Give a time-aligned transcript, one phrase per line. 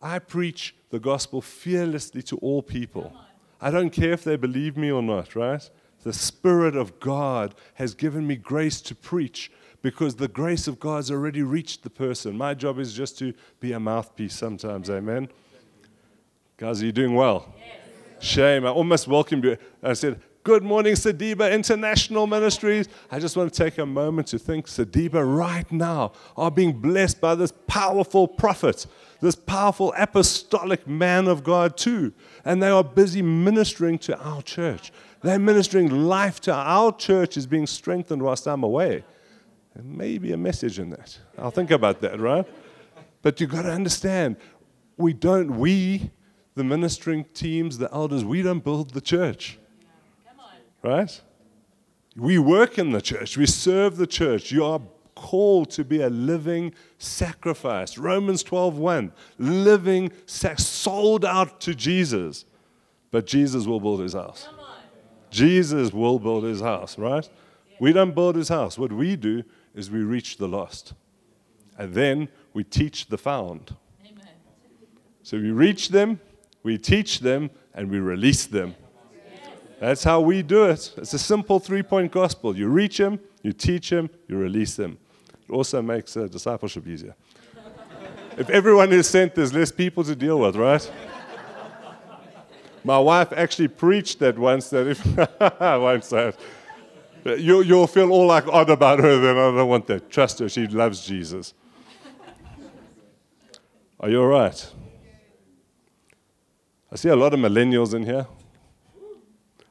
[0.00, 3.12] I preach the gospel fearlessly to all people.
[3.60, 5.68] I don't care if they believe me or not, right?
[6.02, 9.50] The Spirit of God has given me grace to preach
[9.82, 12.36] because the grace of God's already reached the person.
[12.36, 15.28] My job is just to be a mouthpiece sometimes, amen?
[16.56, 17.54] Guys, are you doing well?
[18.20, 18.64] Shame.
[18.64, 19.56] I almost welcomed you.
[19.82, 22.88] I said, Good morning, Sadiba International Ministries.
[23.10, 27.20] I just want to take a moment to thank Sadiba right now are being blessed
[27.20, 28.86] by this powerful prophet,
[29.20, 32.12] this powerful apostolic man of God, too.
[32.44, 34.92] And they are busy ministering to our church.
[35.22, 39.04] They're ministering life to our church, is being strengthened whilst I'm away.
[39.74, 41.18] And maybe a message in that.
[41.38, 42.46] I'll think about that, right?
[43.22, 44.36] But you've got to understand,
[44.96, 46.10] we don't, we,
[46.54, 49.58] the ministering teams, the elders, we don't build the church
[50.86, 51.20] right?
[52.16, 54.50] We work in the church, we serve the church.
[54.50, 54.80] You are
[55.14, 57.98] called to be a living sacrifice.
[57.98, 62.44] Romans 12:1, living sac- sold out to Jesus.
[63.10, 64.48] But Jesus will build his house.
[65.30, 67.28] Jesus will build his house, right?
[67.78, 68.78] We don't build his house.
[68.78, 69.42] What we do
[69.74, 70.94] is we reach the lost.
[71.78, 73.76] And then we teach the found.
[74.04, 74.24] Amen.
[75.22, 76.20] So we reach them,
[76.62, 78.74] we teach them, and we release them.
[79.78, 80.94] That's how we do it.
[80.96, 82.56] It's a simple three point gospel.
[82.56, 84.98] You reach them, you teach them, you release them.
[85.48, 87.14] It also makes uh, discipleship easier.
[88.36, 90.90] if everyone is sent, there's less people to deal with, right?
[92.82, 97.40] My wife actually preached that once that if I won't say it.
[97.40, 100.10] You, you'll feel all like odd about her, then I don't want that.
[100.10, 101.54] Trust her, she loves Jesus.
[103.98, 104.72] Are you all right?
[106.92, 108.26] I see a lot of millennials in here.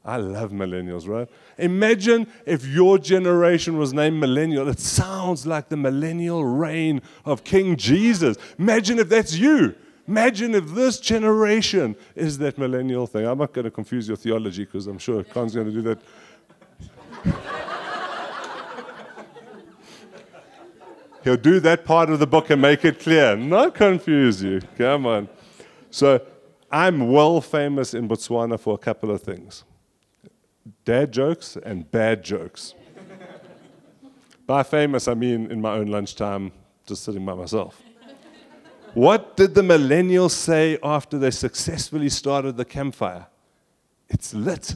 [0.05, 1.27] I love millennials, right?
[1.57, 4.67] Imagine if your generation was named millennial.
[4.67, 8.37] It sounds like the millennial reign of King Jesus.
[8.59, 9.73] Imagine if that's you.
[10.07, 13.25] Imagine if this generation is that millennial thing.
[13.25, 15.97] I'm not going to confuse your theology because I'm sure Con's going to do that.
[21.23, 24.61] He'll do that part of the book and make it clear, not confuse you.
[24.77, 25.27] Come on.
[25.89, 26.21] So,
[26.71, 29.63] I'm well famous in Botswana for a couple of things
[30.83, 32.73] dad jokes and bad jokes.
[34.47, 36.51] by famous, I mean in my own lunchtime,
[36.85, 37.81] just sitting by myself.
[38.93, 43.27] What did the millennials say after they successfully started the campfire?
[44.09, 44.75] It's lit.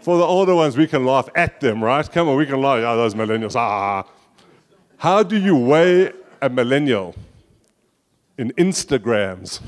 [0.00, 2.10] For the older ones, we can laugh at them, right?
[2.10, 2.82] Come on, we can laugh.
[2.84, 3.54] Oh, those millennials.
[3.54, 4.44] Ah, ah, ah.
[4.96, 7.14] How do you weigh a millennial
[8.36, 9.60] in Instagrams?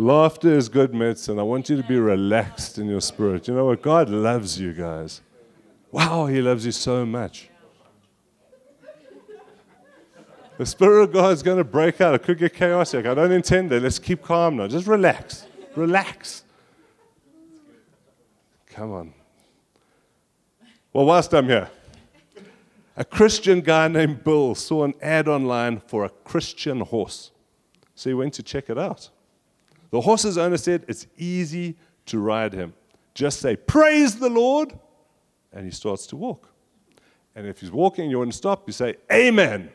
[0.00, 1.38] Laughter is good medicine.
[1.38, 3.46] I want you to be relaxed in your spirit.
[3.46, 3.82] You know what?
[3.82, 5.20] God loves you guys.
[5.92, 7.50] Wow, He loves you so much.
[10.56, 12.14] The Spirit of God is going to break out.
[12.14, 13.04] It could get chaotic.
[13.04, 13.82] I don't intend it.
[13.82, 14.68] Let's keep calm now.
[14.68, 15.46] Just relax.
[15.76, 16.44] Relax.
[18.68, 19.12] Come on.
[20.94, 21.68] Well, whilst I'm here,
[22.96, 27.32] a Christian guy named Bill saw an ad online for a Christian horse.
[27.94, 29.10] So he went to check it out.
[29.90, 32.74] The horse's owner said, It's easy to ride him.
[33.14, 34.78] Just say, Praise the Lord,
[35.52, 36.48] and he starts to walk.
[37.34, 39.70] And if he's walking you want to stop, you say, Amen.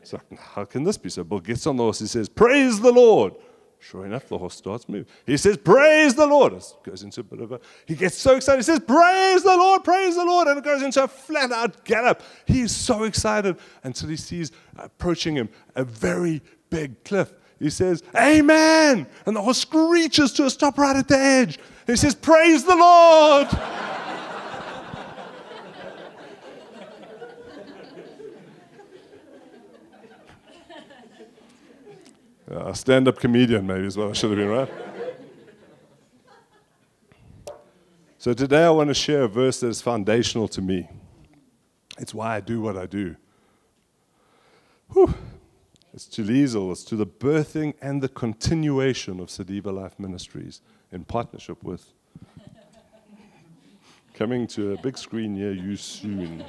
[0.00, 1.08] It's like, How can this be?
[1.08, 3.34] So Bill gets on the horse, he says, Praise the Lord.
[3.78, 5.06] Sure enough, the horse starts moving.
[5.26, 6.54] He says, Praise the Lord.
[6.54, 8.58] It goes into a bit of a, he gets so excited.
[8.58, 10.48] He says, Praise the Lord, praise the Lord.
[10.48, 12.22] And it goes into a flat out gallop.
[12.46, 17.32] He's so excited until he sees approaching him a very big cliff.
[17.58, 19.06] He says, Amen.
[19.24, 21.58] And the horse screeches to a stop right at the edge.
[21.86, 23.48] He says, Praise the Lord.
[32.48, 34.70] A stand up comedian, maybe, is what I should have been, right?
[38.18, 40.88] so today I want to share a verse that is foundational to me.
[41.98, 43.16] It's why I do what I do.
[44.92, 45.12] Whew.
[45.96, 50.60] It's to Liesel, it's to the birthing and the continuation of Sadiba Life Ministries
[50.92, 51.94] in partnership with.
[54.14, 56.44] Coming to a big screen near you soon.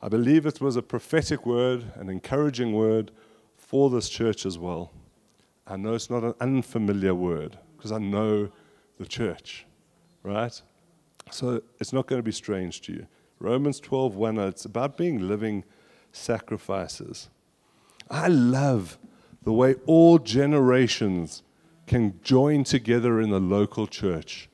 [0.00, 3.10] I believe it was a prophetic word, an encouraging word
[3.56, 4.92] for this church as well.
[5.66, 8.48] I know it's not an unfamiliar word because I know
[8.96, 9.66] the church,
[10.22, 10.62] right?
[11.32, 13.08] So it's not going to be strange to you.
[13.40, 15.64] Romans 12, 1, it's about being living
[16.12, 17.28] sacrifices.
[18.10, 18.98] I love
[19.42, 21.42] the way all generations
[21.86, 24.48] can join together in the local church.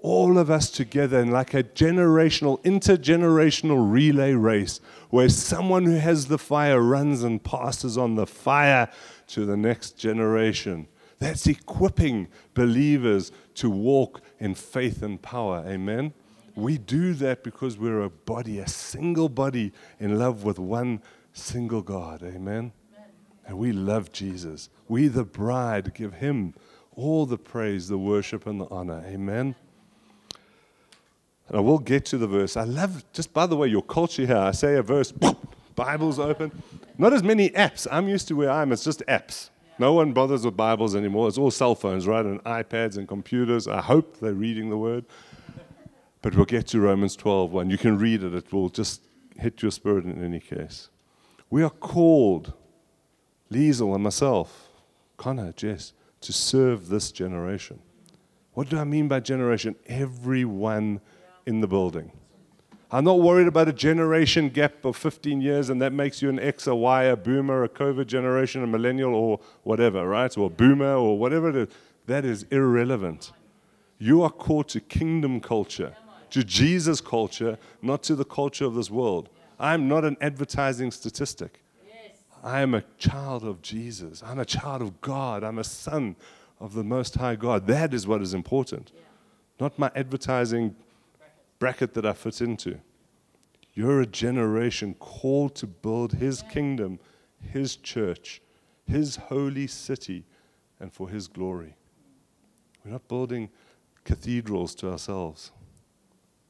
[0.00, 6.26] all of us together in like a generational, intergenerational relay race where someone who has
[6.26, 8.88] the fire runs and passes on the fire
[9.26, 10.86] to the next generation.
[11.18, 15.64] That's equipping believers to walk in faith and power.
[15.66, 16.14] Amen.
[16.54, 21.02] We do that because we're a body, a single body in love with one
[21.32, 22.22] single God.
[22.22, 22.72] Amen.
[23.48, 24.68] And we love Jesus.
[24.88, 26.54] We, the bride, give him
[26.94, 29.02] all the praise, the worship, and the honor.
[29.06, 29.56] Amen.
[31.48, 32.56] And I will get to the verse.
[32.58, 34.36] I love, just by the way, your culture here.
[34.36, 35.12] I say a verse,
[35.74, 36.52] Bible's open.
[36.98, 37.86] Not as many apps.
[37.90, 39.48] I'm used to where I am, it's just apps.
[39.78, 41.28] No one bothers with Bibles anymore.
[41.28, 42.26] It's all cell phones, right?
[42.26, 43.66] And iPads and computers.
[43.68, 45.04] I hope they're reading the word.
[46.20, 47.70] But we'll get to Romans 12 1.
[47.70, 49.02] You can read it, it will just
[49.38, 50.90] hit your spirit in any case.
[51.48, 52.52] We are called,
[53.50, 54.68] Liesel and myself,
[55.16, 57.80] Connor, Jess, to serve this generation.
[58.52, 59.76] What do I mean by generation?
[59.86, 61.00] Everyone
[61.46, 62.12] in the building.
[62.90, 66.40] I'm not worried about a generation gap of 15 years and that makes you an
[66.40, 70.36] X, a Y, a boomer, a COVID generation, a millennial, or whatever, right?
[70.38, 71.68] Or a boomer, or whatever it is.
[72.06, 73.32] That is irrelevant.
[73.98, 75.96] You are called to kingdom culture,
[76.30, 79.28] to Jesus culture, not to the culture of this world.
[79.60, 81.62] I'm not an advertising statistic.
[82.48, 84.22] I am a child of Jesus.
[84.24, 85.44] I'm a child of God.
[85.44, 86.16] I'm a son
[86.58, 87.66] of the Most High God.
[87.66, 88.90] That is what is important,
[89.60, 90.74] not my advertising
[91.58, 92.80] bracket that I fit into.
[93.74, 97.00] You're a generation called to build His kingdom,
[97.38, 98.40] His church,
[98.86, 100.24] His holy city,
[100.80, 101.74] and for His glory.
[102.82, 103.50] We're not building
[104.04, 105.52] cathedrals to ourselves.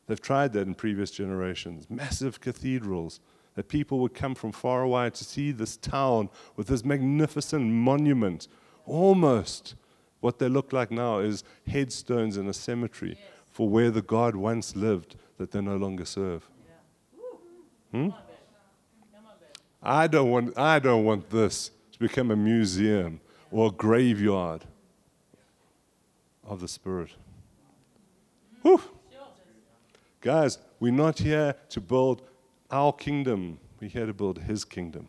[0.06, 3.18] They've tried that in previous generations massive cathedrals
[3.58, 8.46] that people would come from far away to see this town with this magnificent monument.
[8.86, 9.74] Almost
[10.20, 13.18] what they look like now is headstones in a cemetery
[13.50, 16.48] for where the God once lived that they no longer serve.
[17.90, 18.10] Hmm?
[19.82, 23.20] I don't want, I don't want this to become a museum
[23.50, 24.66] or a graveyard
[26.44, 27.10] of the Spirit.
[28.62, 28.80] Whew.
[30.20, 32.22] Guys, we're not here to build
[32.70, 35.08] our kingdom, we're here to build His kingdom.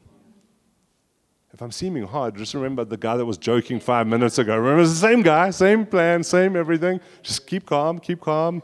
[1.51, 4.55] If I'm seeming hard, just remember the guy that was joking five minutes ago.
[4.55, 6.99] Remember, it's the same guy, same plan, same everything.
[7.23, 8.61] Just keep calm, keep calm.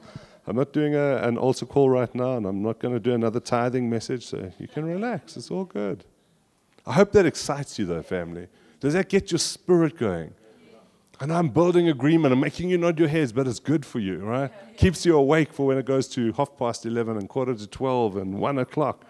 [0.47, 3.13] I'm not doing a, an altar call right now, and I'm not going to do
[3.13, 5.35] another tithing message, so you can relax.
[5.35, 6.05] It's all good.
[6.85, 8.47] I hope that excites you, though, family.
[8.79, 10.35] Does that get your spirit going?
[11.19, 12.33] And I'm building agreement.
[12.33, 14.51] I'm making you nod your heads, but it's good for you, right?
[14.77, 18.17] Keeps you awake for when it goes to half past 11 and quarter to 12
[18.17, 19.05] and 1 o'clock.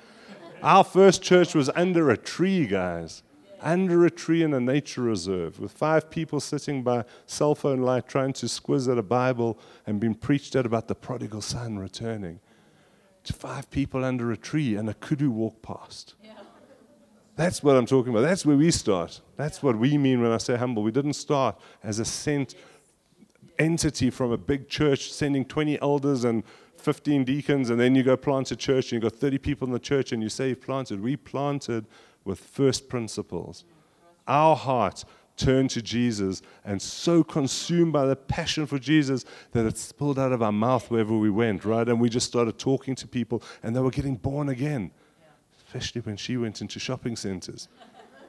[0.62, 3.24] Our first church was under a tree, guys
[3.66, 8.08] under a tree in a nature reserve with five people sitting by cell phone light
[8.08, 12.40] trying to squiz at a Bible and being preached at about the prodigal son returning.
[13.24, 16.14] Five people under a tree and a kudu walk past.
[16.24, 16.34] Yeah.
[17.36, 18.22] That's what I'm talking about.
[18.22, 19.20] That's where we start.
[19.36, 20.84] That's what we mean when I say humble.
[20.84, 22.56] We didn't start as a sent
[23.60, 26.44] entity from a big church sending 20 elders and
[26.78, 29.74] 15 deacons, and then you go plant a church and you've got 30 people in
[29.74, 31.02] the church and you say you've planted.
[31.02, 31.86] We planted
[32.24, 33.66] with first principles.
[34.28, 35.04] Our heart
[35.38, 40.32] turned to Jesus and so consumed by the passion for Jesus that it spilled out
[40.32, 41.88] of our mouth wherever we went, right?
[41.88, 44.92] And we just started talking to people and they were getting born again,
[45.76, 47.68] especially when she went into shopping centers.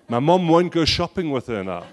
[0.09, 1.85] My mom won't go shopping with her now.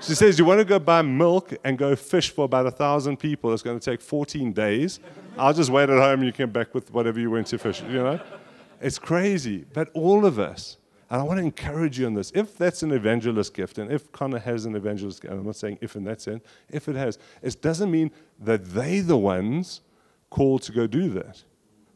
[0.00, 3.18] She says, You want to go buy milk and go fish for about a thousand
[3.18, 3.52] people?
[3.52, 5.00] It's going to take 14 days.
[5.38, 8.02] I'll just wait at home you come back with whatever you went to fish, you
[8.02, 8.20] know?
[8.80, 9.64] It's crazy.
[9.72, 10.76] But all of us,
[11.10, 12.30] and I want to encourage you on this.
[12.34, 15.78] If that's an evangelist gift, and if Connor has an evangelist gift, I'm not saying
[15.80, 19.80] if in that sense, if it has, it doesn't mean that they the ones
[20.30, 21.42] called to go do that.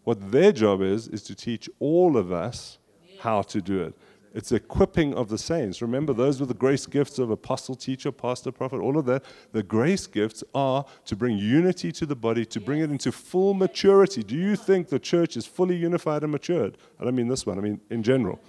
[0.05, 2.79] What their job is, is to teach all of us
[3.21, 3.95] how to do it.
[4.35, 5.81] It's equipping of the saints.
[5.81, 9.25] Remember, those were the grace gifts of apostle, teacher, pastor, prophet, all of that.
[9.53, 13.55] The grace gifts are to bring unity to the body, to bring it into full
[13.55, 14.25] maturity.
[14.25, 16.77] Do you think the church is fully unified and matured?
[16.99, 18.41] I don't mean this one, I mean in general.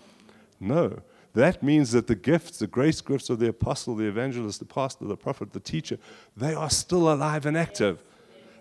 [0.59, 1.03] No.
[1.33, 5.05] That means that the gifts, the grace gifts of the apostle, the evangelist, the pastor,
[5.05, 5.99] the prophet, the teacher,
[6.35, 8.01] they are still alive and active.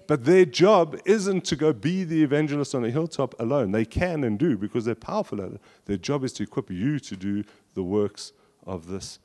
[0.06, 3.73] But their job isn't to go be the evangelist on a hilltop alone.
[3.73, 5.61] They can and do because they're powerful at it.
[5.87, 7.44] Their job is to equip you to do
[7.75, 8.32] the works
[8.66, 9.18] of this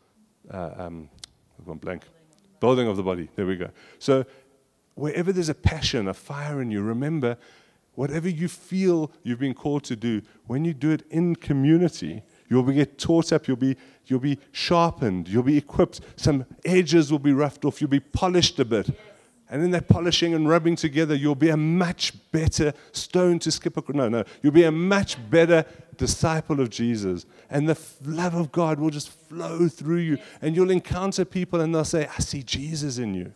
[0.51, 1.09] uh, um,
[1.65, 2.03] blank
[2.59, 3.29] building of the body.
[3.35, 3.69] There we go.
[3.99, 4.25] So
[4.95, 7.37] wherever there's a passion, a fire in you, remember
[7.95, 12.63] whatever you feel you've been called to do, when you do it in community, You'll
[12.63, 13.47] be get taught up.
[13.47, 15.29] You'll be, you'll be sharpened.
[15.29, 16.01] You'll be equipped.
[16.15, 17.79] Some edges will be roughed off.
[17.79, 18.89] You'll be polished a bit.
[19.51, 23.77] And in that polishing and rubbing together, you'll be a much better stone to skip
[23.77, 23.95] across.
[23.95, 24.23] No, no.
[24.43, 25.65] You'll be a much better
[25.97, 27.25] disciple of Jesus.
[27.49, 30.17] And the f- love of God will just flow through you.
[30.43, 33.33] And you'll encounter people and they'll say, I see Jesus in you.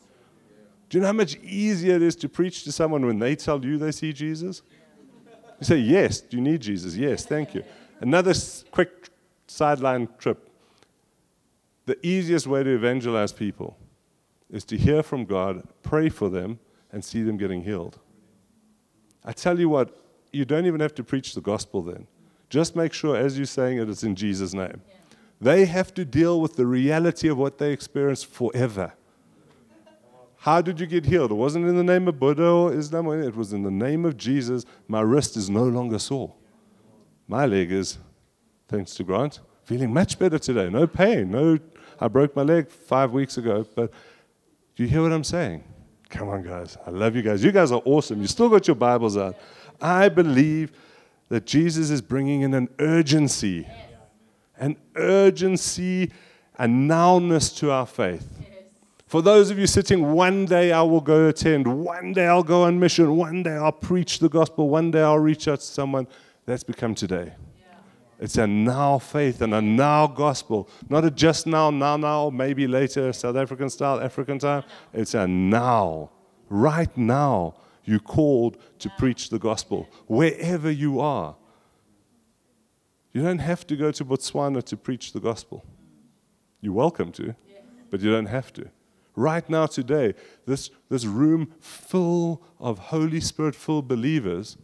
[0.89, 3.65] Do you know how much easier it is to preach to someone when they tell
[3.65, 4.61] you they see Jesus?
[5.59, 6.95] You say, Yes, do you need Jesus?
[6.95, 7.63] Yes, thank you.
[7.99, 9.09] Another s- quick
[9.47, 10.47] sideline trip.
[11.87, 13.75] The easiest way to evangelize people
[14.53, 16.59] is to hear from God, pray for them,
[16.91, 17.99] and see them getting healed.
[19.25, 19.97] I tell you what,
[20.31, 22.07] you don't even have to preach the gospel then.
[22.49, 24.81] Just make sure, as you're saying it, it's in Jesus' name.
[25.41, 28.93] They have to deal with the reality of what they experienced forever.
[30.37, 31.31] How did you get healed?
[31.31, 34.17] It wasn't in the name of Buddha or Islam, it was in the name of
[34.17, 34.65] Jesus.
[34.87, 36.35] My wrist is no longer sore.
[37.27, 37.97] My leg is,
[38.67, 40.69] thanks to Grant, feeling much better today.
[40.69, 41.31] No pain.
[41.31, 41.57] No,
[41.99, 43.91] I broke my leg five weeks ago, but
[44.75, 45.63] do you hear what I'm saying?
[46.09, 46.77] Come on, guys.
[46.85, 47.43] I love you guys.
[47.43, 48.21] You guys are awesome.
[48.21, 49.35] You still got your Bibles out.
[49.81, 50.71] I believe
[51.29, 53.67] that Jesus is bringing in an urgency,
[54.57, 56.11] an urgency,
[56.57, 58.27] a nowness to our faith.
[59.07, 62.63] For those of you sitting, one day I will go attend, one day I'll go
[62.63, 66.07] on mission, one day I'll preach the gospel, one day I'll reach out to someone.
[66.45, 67.33] That's become today.
[68.23, 70.69] It's a now faith and a now gospel.
[70.87, 74.63] Not a just now, now, now, maybe later, South African style, African time.
[74.93, 76.09] It's a now.
[76.47, 81.35] Right now, you're called to preach the gospel wherever you are.
[83.11, 85.65] You don't have to go to Botswana to preach the gospel.
[86.61, 87.35] You're welcome to,
[87.89, 88.69] but you don't have to.
[89.17, 90.13] Right now, today,
[90.45, 94.55] this, this room full of Holy Spirit filled believers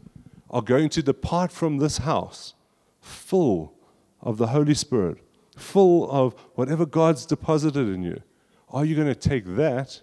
[0.49, 2.53] are going to depart from this house
[3.09, 3.73] full
[4.21, 5.17] of the Holy Spirit,
[5.55, 8.21] full of whatever God's deposited in you.
[8.69, 10.01] Are you going to take that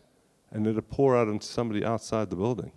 [0.51, 2.73] and let it pour out into somebody outside the building?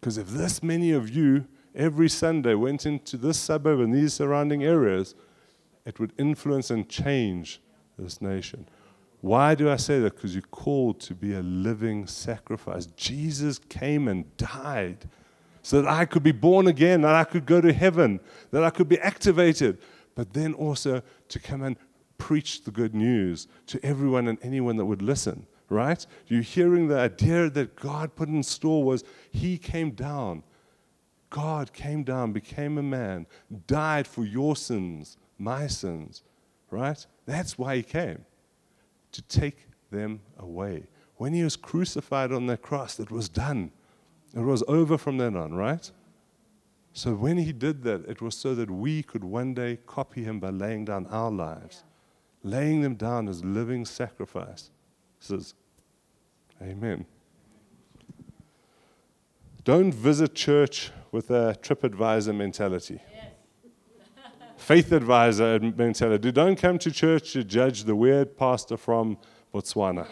[0.00, 4.62] Because if this many of you every Sunday went into this suburb and these surrounding
[4.62, 5.14] areas,
[5.86, 7.60] it would influence and change
[7.98, 8.68] this nation.
[9.20, 10.16] Why do I say that?
[10.16, 12.86] Because you're called to be a living sacrifice.
[12.86, 15.08] Jesus came and died
[15.64, 18.68] so that I could be born again, that I could go to heaven, that I
[18.68, 19.78] could be activated,
[20.14, 21.76] but then also to come and
[22.18, 26.06] preach the good news to everyone and anyone that would listen, right?
[26.26, 30.42] You're hearing the idea that God put in store was He came down.
[31.30, 33.26] God came down, became a man,
[33.66, 36.22] died for your sins, my sins,
[36.70, 37.04] right?
[37.24, 38.26] That's why He came,
[39.12, 40.88] to take them away.
[41.16, 43.72] When He was crucified on that cross, it was done.
[44.34, 45.90] It was over from then on, right?
[46.92, 50.40] So when he did that, it was so that we could one day copy him
[50.40, 51.84] by laying down our lives,
[52.42, 54.70] laying them down as living sacrifice.
[55.18, 55.54] Says,
[56.62, 57.06] Amen.
[59.64, 63.00] Don't visit church with a TripAdvisor mentality.
[64.56, 66.32] Faith advisor mentality.
[66.32, 69.18] Don't come to church to judge the weird pastor from
[69.52, 70.06] Botswana.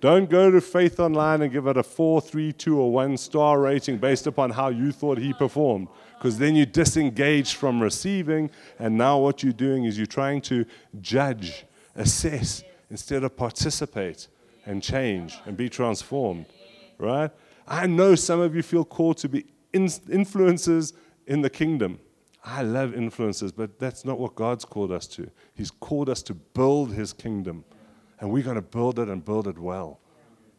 [0.00, 3.60] Don't go to Faith Online and give it a four, three, two, or one star
[3.60, 5.88] rating based upon how you thought he performed.
[6.16, 10.64] Because then you disengage from receiving, and now what you're doing is you're trying to
[11.00, 11.64] judge,
[11.96, 14.28] assess, instead of participate
[14.64, 16.46] and change and be transformed.
[16.98, 17.30] Right?
[17.68, 20.94] I know some of you feel called to be influencers
[21.26, 22.00] in the kingdom.
[22.42, 25.30] I love influencers, but that's not what God's called us to.
[25.54, 27.64] He's called us to build his kingdom
[28.20, 29.98] and we're going to build it and build it well.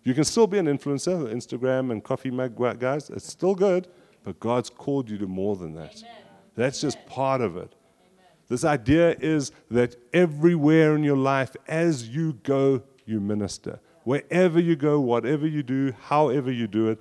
[0.03, 3.11] You can still be an influencer, Instagram and coffee mug guys.
[3.11, 3.87] It's still good,
[4.23, 5.95] but God's called you to more than that.
[5.97, 6.11] Amen.
[6.55, 7.75] That's just part of it.
[8.01, 8.25] Amen.
[8.49, 13.79] This idea is that everywhere in your life, as you go, you minister.
[14.03, 16.99] Wherever you go, whatever you do, however you do it,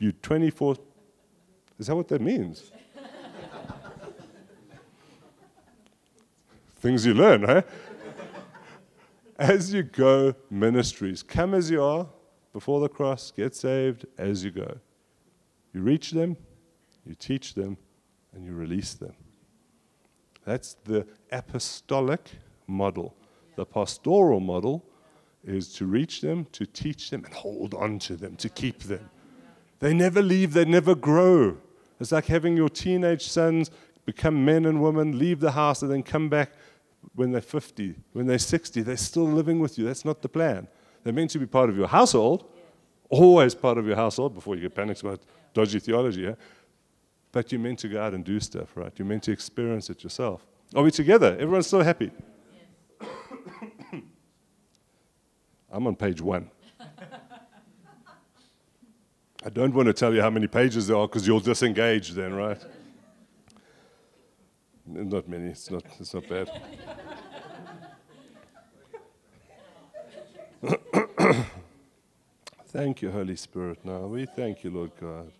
[0.00, 0.76] you 24.
[1.78, 2.72] Is that what that means?
[6.80, 7.62] Things you learn, huh?
[9.38, 11.22] As you go, ministries.
[11.22, 12.06] Come as you are
[12.52, 14.78] before the cross, get saved as you go.
[15.72, 16.36] You reach them,
[17.06, 17.78] you teach them,
[18.34, 19.14] and you release them.
[20.44, 22.30] That's the apostolic
[22.66, 23.14] model.
[23.56, 24.84] The pastoral model
[25.44, 29.10] is to reach them, to teach them, and hold on to them, to keep them.
[29.80, 31.56] They never leave, they never grow.
[31.98, 33.70] It's like having your teenage sons
[34.04, 36.52] become men and women, leave the house, and then come back
[37.14, 39.84] when they're 50, when they're 60, they're still living with you.
[39.84, 40.68] That's not the plan.
[41.04, 42.44] They're meant to be part of your household,
[43.08, 45.20] always part of your household before you get panicked about
[45.52, 46.22] dodgy theology.
[46.22, 46.34] Yeah?
[47.32, 48.92] But you're meant to go out and do stuff, right?
[48.96, 50.46] You're meant to experience it yourself.
[50.74, 51.32] Are we together?
[51.38, 52.10] Everyone's still happy?
[55.70, 56.50] I'm on page one.
[59.44, 62.32] I don't want to tell you how many pages there are because you'll disengage then,
[62.34, 62.62] right?
[64.94, 65.48] Not many.
[65.48, 65.84] It's not.
[65.98, 66.50] It's not bad.
[72.66, 73.78] thank you, Holy Spirit.
[73.84, 75.32] Now we thank you, Lord God.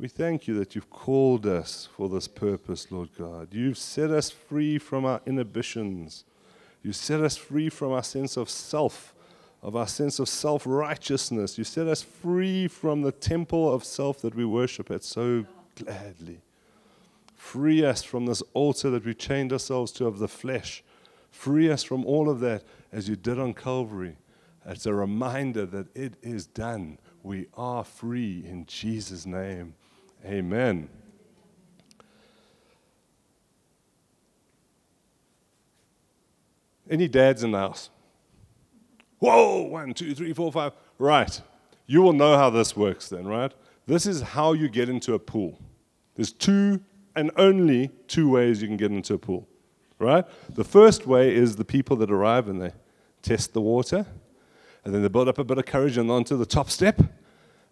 [0.00, 3.48] We thank you that you've called us for this purpose, Lord God.
[3.52, 6.24] You've set us free from our inhibitions.
[6.82, 9.14] You set us free from our sense of self,
[9.62, 11.56] of our sense of self righteousness.
[11.56, 15.46] You set us free from the temple of self that we worship at so
[15.76, 16.40] gladly.
[17.38, 20.82] Free us from this altar that we chained ourselves to of the flesh.
[21.30, 24.16] Free us from all of that as you did on Calvary.
[24.66, 26.98] It's a reminder that it is done.
[27.22, 29.74] We are free in Jesus' name.
[30.26, 30.90] Amen.
[36.90, 37.88] Any dads in the house?
[39.20, 40.72] Whoa, one, two, three, four, five.
[40.98, 41.40] Right.
[41.86, 43.54] You will know how this works then, right?
[43.86, 45.60] This is how you get into a pool.
[46.16, 46.80] There's two
[47.18, 49.48] and only two ways you can get into a pool,
[49.98, 50.24] right?
[50.54, 52.72] The first way is the people that arrive and they
[53.22, 54.06] test the water,
[54.84, 57.00] and then they build up a bit of courage and onto the top step,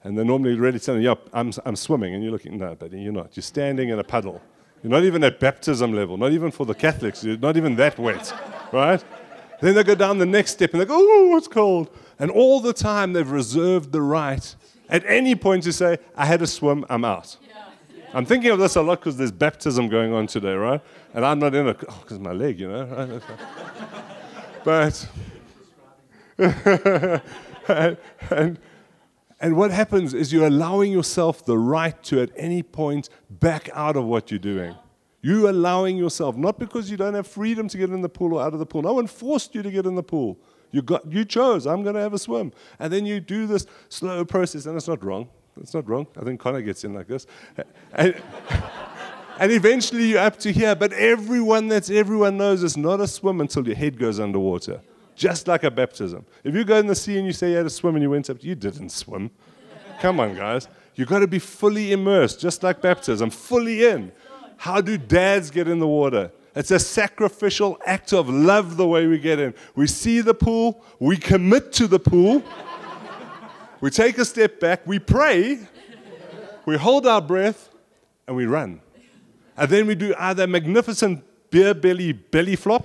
[0.02, 3.00] and they're normally ready to you, yep, I'm, I'm swimming, and you're looking, no, buddy,
[3.00, 3.36] you're not.
[3.36, 4.42] You're standing in a puddle.
[4.82, 7.98] You're not even at baptism level, not even for the Catholics, you're not even that
[7.98, 8.32] wet,
[8.72, 9.02] right?
[9.60, 11.90] Then they go down the next step and they go, oh, it's cold.
[12.18, 14.54] And all the time they've reserved the right
[14.88, 17.36] at any point to say, I had a swim, I'm out.
[18.14, 20.80] I'm thinking of this a lot because there's baptism going on today, right?
[21.14, 23.20] And I'm not in it because oh, my leg, you know.
[24.64, 25.08] but
[26.38, 27.26] and,
[28.30, 28.58] and,
[29.40, 33.96] and what happens is you're allowing yourself the right to at any point back out
[33.96, 34.74] of what you're doing.
[35.22, 38.42] You allowing yourself, not because you don't have freedom to get in the pool or
[38.42, 38.82] out of the pool.
[38.82, 40.38] No one forced you to get in the pool.
[40.70, 42.52] You, got, you chose, I'm going to have a swim.
[42.78, 45.28] And then you do this slow process, and it's not wrong.
[45.60, 46.06] It's not wrong.
[46.16, 47.26] I think Connor gets in like this.
[47.92, 48.14] And,
[49.38, 50.74] and eventually you're up to here.
[50.74, 54.80] But everyone that's everyone knows it's not a swim until your head goes underwater.
[55.14, 56.26] Just like a baptism.
[56.44, 58.10] If you go in the sea and you say you had a swim and you
[58.10, 59.30] went up, you didn't swim.
[60.00, 60.68] Come on, guys.
[60.94, 64.12] You've got to be fully immersed, just like baptism, fully in.
[64.58, 66.32] How do dads get in the water?
[66.54, 69.54] It's a sacrificial act of love the way we get in.
[69.74, 72.42] We see the pool, we commit to the pool,
[73.86, 75.60] we take a step back, we pray,
[76.64, 77.70] we hold our breath,
[78.26, 78.80] and we run.
[79.56, 82.84] And then we do either a magnificent beer belly belly flop,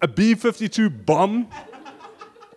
[0.00, 1.48] a B 52 bomb,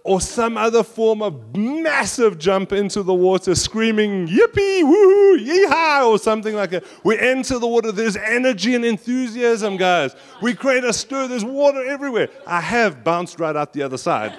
[0.03, 6.19] or some other form of massive jump into the water, screaming, yippee, woohoo, yeehaw, or
[6.19, 6.83] something like that.
[7.03, 10.15] We enter the water, there's energy and enthusiasm, guys.
[10.39, 12.29] We create a stir, there's water everywhere.
[12.45, 14.37] I have bounced right out the other side.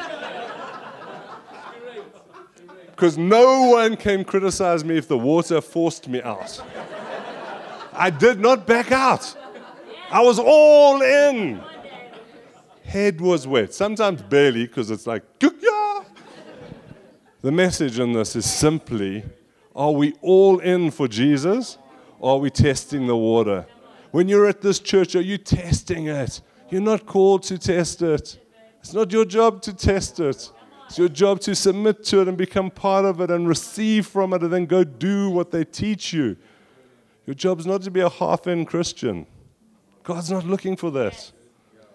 [2.99, 6.61] Because no one can criticize me if the water forced me out.
[7.93, 9.37] I did not back out.
[10.11, 11.63] I was all in
[12.83, 15.23] head was wet, sometimes barely because it's like.
[17.41, 19.23] The message in this is simply
[19.77, 21.79] are we all in for Jesus
[22.19, 23.65] or are we testing the water?
[24.11, 26.41] When you're at this church, are you testing it?
[26.69, 28.45] You're not called to test it.
[28.81, 30.51] It's not your job to test it.
[30.89, 34.33] It's your job to submit to it and become part of it and receive from
[34.33, 36.35] it and then go do what they teach you.
[37.27, 39.27] Your job is not to be a half in Christian.
[40.03, 41.31] God's not looking for that.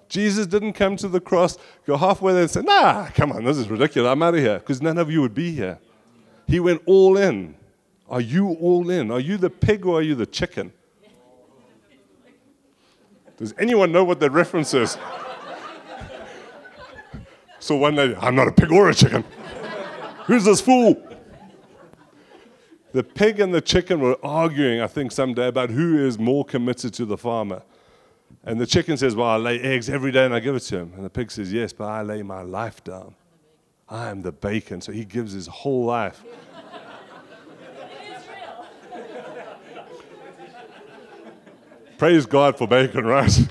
[0.10, 3.58] Jesus didn't come to the cross, go halfway there and say, nah, come on, this
[3.58, 4.08] is ridiculous.
[4.12, 5.80] I'm out of here, because none of you would be here.
[6.46, 7.56] He went all in.
[8.08, 9.10] Are you all in?
[9.10, 10.72] Are you the pig or are you the chicken?
[13.38, 15.00] Does anyone know what that reference is?
[17.64, 19.24] So one lady, I'm not a pig or a chicken.
[20.26, 21.02] Who's this fool?
[22.92, 26.94] The pig and the chicken were arguing, I think, someday about who is more committed
[26.96, 27.64] to the farmer.
[28.44, 30.80] And the chicken says, Well, I lay eggs every day and I give it to
[30.80, 30.92] him.
[30.98, 33.16] And the pig says, Yes, but I lay my life down.
[33.88, 34.82] I am the bacon.
[34.82, 36.22] So he gives his whole life.
[41.98, 43.48] Praise God for bacon, right?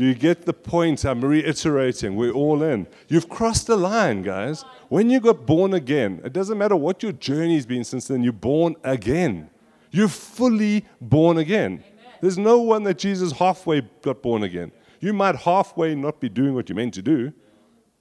[0.00, 1.04] Do you get the point?
[1.04, 2.16] I'm reiterating.
[2.16, 2.86] We're all in.
[3.08, 4.64] You've crossed the line, guys.
[4.88, 8.32] When you got born again, it doesn't matter what your journey's been since then, you're
[8.32, 9.50] born again.
[9.90, 11.84] You're fully born again.
[12.22, 14.72] There's no one that Jesus halfway got born again.
[15.00, 17.34] You might halfway not be doing what you're meant to do,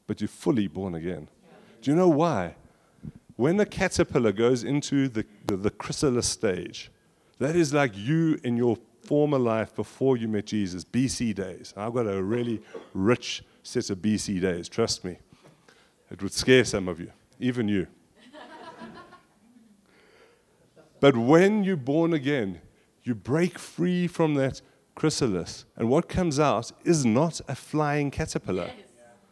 [0.07, 1.27] but you're fully born again.
[1.81, 2.55] Do you know why?
[3.35, 6.91] When the caterpillar goes into the, the, the chrysalis stage,
[7.39, 8.77] that is like you in your
[9.09, 11.73] former life before you met Jesus, BC days.
[11.75, 12.61] I've got a really
[12.93, 15.17] rich set of BC days, trust me.
[16.11, 17.11] It would scare some of you.
[17.39, 17.87] even you.
[20.99, 22.61] but when you're born again,
[23.01, 24.61] you break free from that
[24.93, 25.65] chrysalis.
[25.75, 28.67] And what comes out is not a flying caterpillar.
[28.67, 28.87] Yes.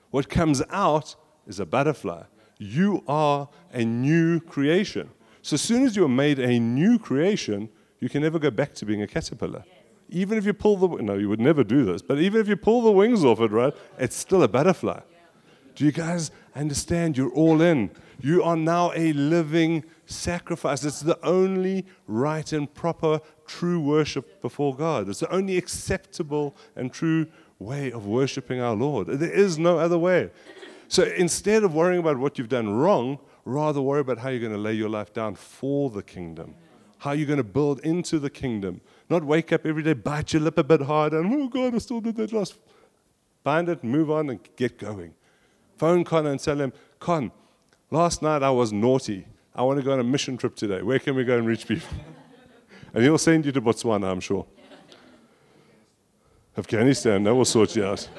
[0.10, 2.24] What comes out is a butterfly.
[2.58, 5.12] You are a new creation.
[5.44, 8.86] So as soon as you're made a new creation, you can never go back to
[8.86, 9.64] being a caterpillar.
[10.10, 12.56] Even if you pull the no, you would never do this, but even if you
[12.56, 15.02] pull the wings off it, right, it's still a butterfly.
[15.76, 17.18] Do you guys understand?
[17.18, 17.92] You're all in.
[18.20, 20.84] You are now a living sacrifice.
[20.84, 25.08] It's the only right and proper true worship before God.
[25.08, 27.28] It's the only acceptable and true
[27.60, 29.08] way of worshiping our Lord.
[29.08, 30.32] There is no other way.
[30.88, 34.54] So instead of worrying about what you've done wrong, rather worry about how you're going
[34.54, 36.56] to lay your life down for the kingdom,
[37.00, 38.82] how are you're going to build into the kingdom.
[39.10, 41.78] Not wake up every day, bite your lip a bit harder, and oh God, I
[41.78, 42.56] still did that last.
[43.44, 45.14] Find it, move on, and get going.
[45.78, 47.32] Phone Connor and tell him, Con,
[47.92, 49.26] last night I was naughty.
[49.56, 50.82] I want to go on a mission trip today.
[50.82, 51.88] Where can we go and reach people?
[52.94, 54.46] and he'll send you to Botswana, I'm sure.
[56.58, 58.10] Afghanistan, that will sort you out.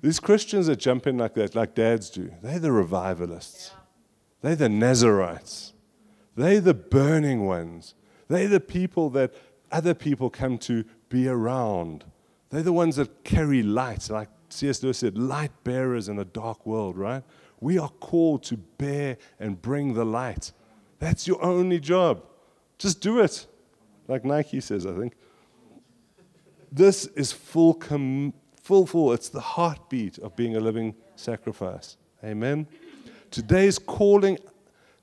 [0.00, 3.72] These Christians that jump in like that, like dads do, they're the revivalists.
[4.42, 5.72] They're the Nazarites.
[6.36, 7.94] They're the burning ones.
[8.28, 9.34] They're the people that
[9.72, 12.04] other people come to be around.
[12.50, 14.82] They're the ones that carry light, like C.S.
[14.82, 17.22] Lewis said, light bearers in a dark world, right?
[17.60, 20.52] We are called to bear and bring the light.
[21.00, 22.22] That's your only job.
[22.78, 23.46] Just do it.
[24.06, 25.14] Like Nike says, I think.
[26.70, 28.32] This is full, com-
[28.68, 29.14] full, full.
[29.14, 31.96] It's the heartbeat of being a living sacrifice.
[32.22, 32.66] Amen.
[33.30, 34.38] Today's calling,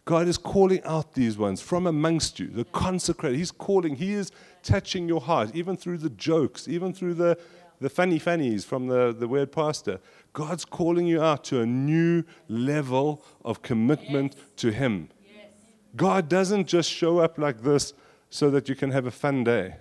[0.06, 3.40] God is calling out these ones from amongst you, the consecrated.
[3.40, 7.40] He's calling, He is touching your heart, even through the jokes, even through the,
[7.82, 10.00] the funny fannies from the, the word pastor.
[10.34, 14.46] God's calling you out to a new level of commitment yes.
[14.58, 15.10] to Him.
[15.26, 15.54] Yes.
[15.96, 17.94] God doesn't just show up like this
[18.30, 19.78] so that you can have a fun day.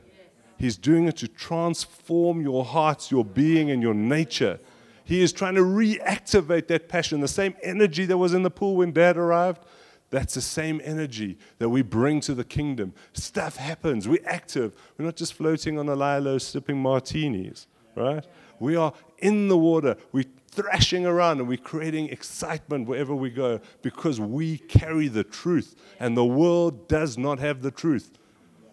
[0.65, 4.59] He's doing it to transform your hearts, your being, and your nature.
[5.05, 8.77] He is trying to reactivate that passion, the same energy that was in the pool
[8.77, 9.63] when dad arrived.
[10.09, 12.95] That's the same energy that we bring to the kingdom.
[13.13, 14.09] Stuff happens.
[14.09, 14.75] We're active.
[14.97, 18.25] We're not just floating on a lilo sipping martinis right?
[18.59, 19.97] We are in the water.
[20.13, 25.75] We're thrashing around and we're creating excitement wherever we go because we carry the truth
[25.99, 28.11] and the world does not have the truth.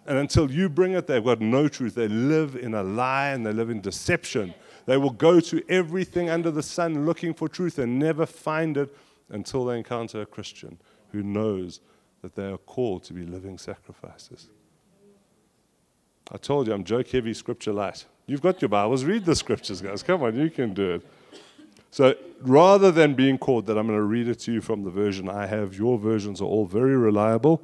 [0.06, 1.96] And until you bring it, they've got no truth.
[1.96, 4.54] They live in a lie and they live in deception.
[4.86, 8.96] They will go to everything under the sun looking for truth and never find it
[9.30, 10.80] until they encounter a Christian
[11.12, 11.82] who knows
[12.22, 14.50] that they are called to be living sacrifices.
[16.32, 18.06] I told you I'm joke heavy, scripture light.
[18.26, 19.04] You've got your Bibles.
[19.04, 20.02] Read the scriptures, guys.
[20.02, 21.06] Come on, you can do it.
[21.90, 24.90] So rather than being called that, I'm going to read it to you from the
[24.90, 25.76] version I have.
[25.76, 27.62] Your versions are all very reliable.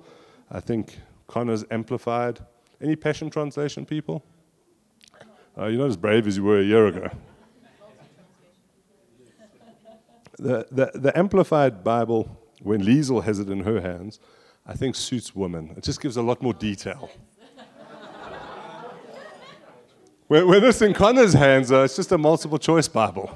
[0.51, 2.39] I think Connor's amplified.
[2.81, 4.23] Any Passion Translation people?
[5.57, 7.09] Uh, you're not as brave as you were a year ago.
[10.39, 12.29] The, the, the Amplified Bible,
[12.61, 14.19] when Liesel has it in her hands,
[14.67, 15.73] I think suits women.
[15.75, 17.09] It just gives a lot more detail.
[20.27, 23.35] When, when it's in Connor's hands, uh, it's just a multiple choice Bible.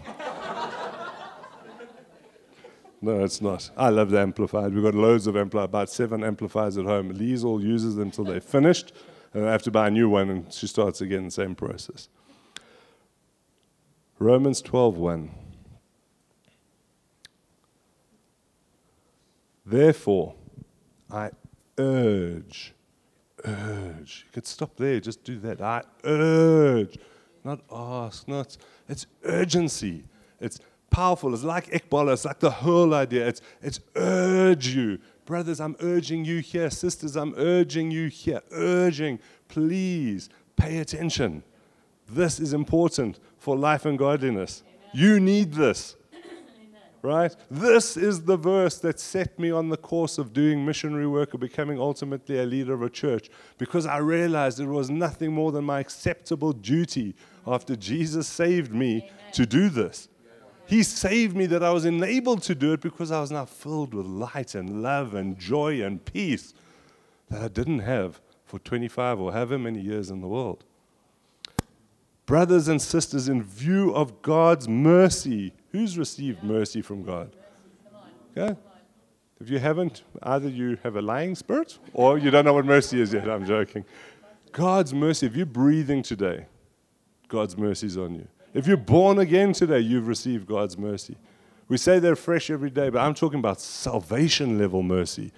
[3.02, 3.70] No, it's not.
[3.76, 4.74] I love the Amplified.
[4.74, 7.14] We've got loads of Amplified, about seven Amplifiers at home.
[7.14, 8.94] Liesel uses them until they're finished,
[9.34, 12.08] and I have to buy a new one, and she starts again the same process.
[14.20, 15.30] Romans 12:1.
[19.66, 20.36] Therefore,
[21.10, 21.32] I
[21.78, 22.74] urge
[23.46, 24.26] urge.
[24.26, 25.62] You could stop there, just do that.
[25.62, 26.98] I urge,
[27.44, 28.58] not ask, not.
[28.88, 30.06] It's urgency.
[30.40, 30.60] It's
[30.92, 31.34] powerful.
[31.34, 32.14] It's like ekballo.
[32.14, 33.28] It's like the whole idea.
[33.28, 35.00] It's, it's urge you.
[35.26, 36.70] Brothers, I'm urging you here.
[36.70, 38.42] Sisters, I'm urging you here.
[38.52, 41.44] Urging, please pay attention.
[42.08, 44.62] This is important for life and godliness.
[44.68, 44.90] Amen.
[44.94, 45.96] You need this
[47.02, 47.36] right?
[47.50, 51.38] This is the verse that set me on the course of doing missionary work or
[51.38, 55.66] becoming ultimately a leader of a church because I realized it was nothing more than
[55.66, 57.16] my acceptable duty
[57.48, 59.32] after Jesus saved me Amen.
[59.34, 60.10] to do this.
[60.72, 63.94] He saved me that I was enabled to do it because I was now filled
[63.94, 66.54] with light and love and joy and peace
[67.30, 70.64] that I didn't have for 25 or however many years in the world.
[72.26, 77.36] Brothers and sisters, in view of God's mercy, Who's received mercy from God?
[78.38, 78.58] Okay?
[79.42, 83.02] If you haven't, either you have a lying spirit or you don't know what mercy
[83.02, 83.30] is yet.
[83.30, 83.84] I'm joking.
[84.54, 86.46] God's mercy, if you're breathing today,
[87.28, 88.28] God's mercy is on you.
[88.54, 91.16] If you're born again today, you've received God's mercy.
[91.68, 95.32] We say they're fresh every day, but I'm talking about salvation level mercy.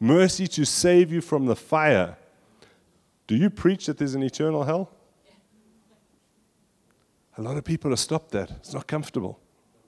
[0.00, 2.16] Mercy to save you from the fire.
[3.26, 4.90] Do you preach that there's an eternal hell?
[7.36, 8.50] A lot of people have stopped that.
[8.50, 9.40] It's not comfortable.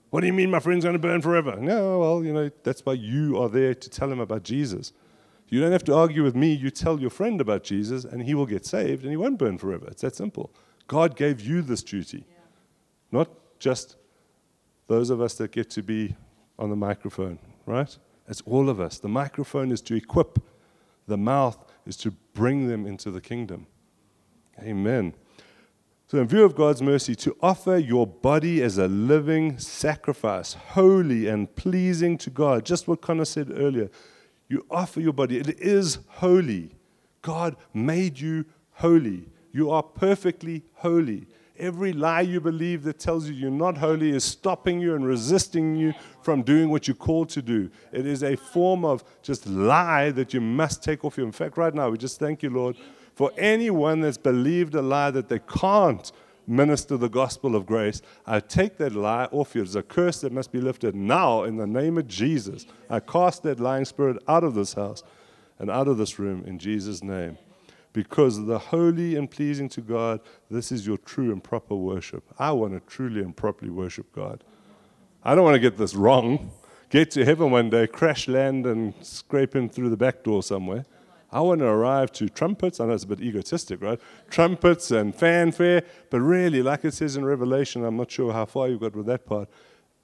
[0.09, 1.55] What do you mean my friend's going to burn forever?
[1.59, 4.93] No, well, you know, that's why you are there to tell him about Jesus.
[5.49, 6.53] You don't have to argue with me.
[6.53, 9.57] You tell your friend about Jesus, and he will get saved, and he won't burn
[9.57, 9.87] forever.
[9.87, 10.51] It's that simple.
[10.87, 12.36] God gave you this duty, yeah.
[13.11, 13.95] Not just
[14.87, 16.15] those of us that get to be
[16.57, 17.95] on the microphone, right?
[18.27, 18.99] It's all of us.
[18.99, 20.39] The microphone is to equip,
[21.07, 23.67] the mouth is to bring them into the kingdom.
[24.61, 25.13] Amen.
[26.07, 31.27] So, in view of God's mercy, to offer your body as a living sacrifice, holy
[31.27, 33.89] and pleasing to God, just what Connor said earlier.
[34.47, 36.71] You offer your body, it is holy.
[37.21, 39.27] God made you holy.
[39.51, 41.27] You are perfectly holy.
[41.59, 45.75] Every lie you believe that tells you you're not holy is stopping you and resisting
[45.75, 47.69] you from doing what you're called to do.
[47.91, 51.25] It is a form of just lie that you must take off you.
[51.25, 52.77] In fact, right now, we just thank you, Lord,
[53.15, 56.11] for anyone that's believed a lie that they can't
[56.47, 59.61] minister the gospel of grace, I take that lie off you.
[59.61, 62.65] It's a curse that must be lifted now in the name of Jesus.
[62.89, 65.03] I cast that lying spirit out of this house
[65.59, 67.37] and out of this room in Jesus' name.
[67.97, 70.19] Because the holy and pleasing to God,
[70.51, 72.23] this is your true and proper worship.
[72.37, 74.43] I want to truly and properly worship God.
[75.23, 76.51] I don't want to get this wrong.
[76.91, 80.85] Get to heaven one day, crash land, and scrape in through the back door somewhere.
[81.31, 82.79] I want to arrive to trumpets.
[82.79, 83.99] I know it's a bit egotistic, right?
[84.29, 85.81] Trumpets and fanfare.
[86.11, 89.07] But really, like it says in Revelation, I'm not sure how far you got with
[89.07, 89.49] that part.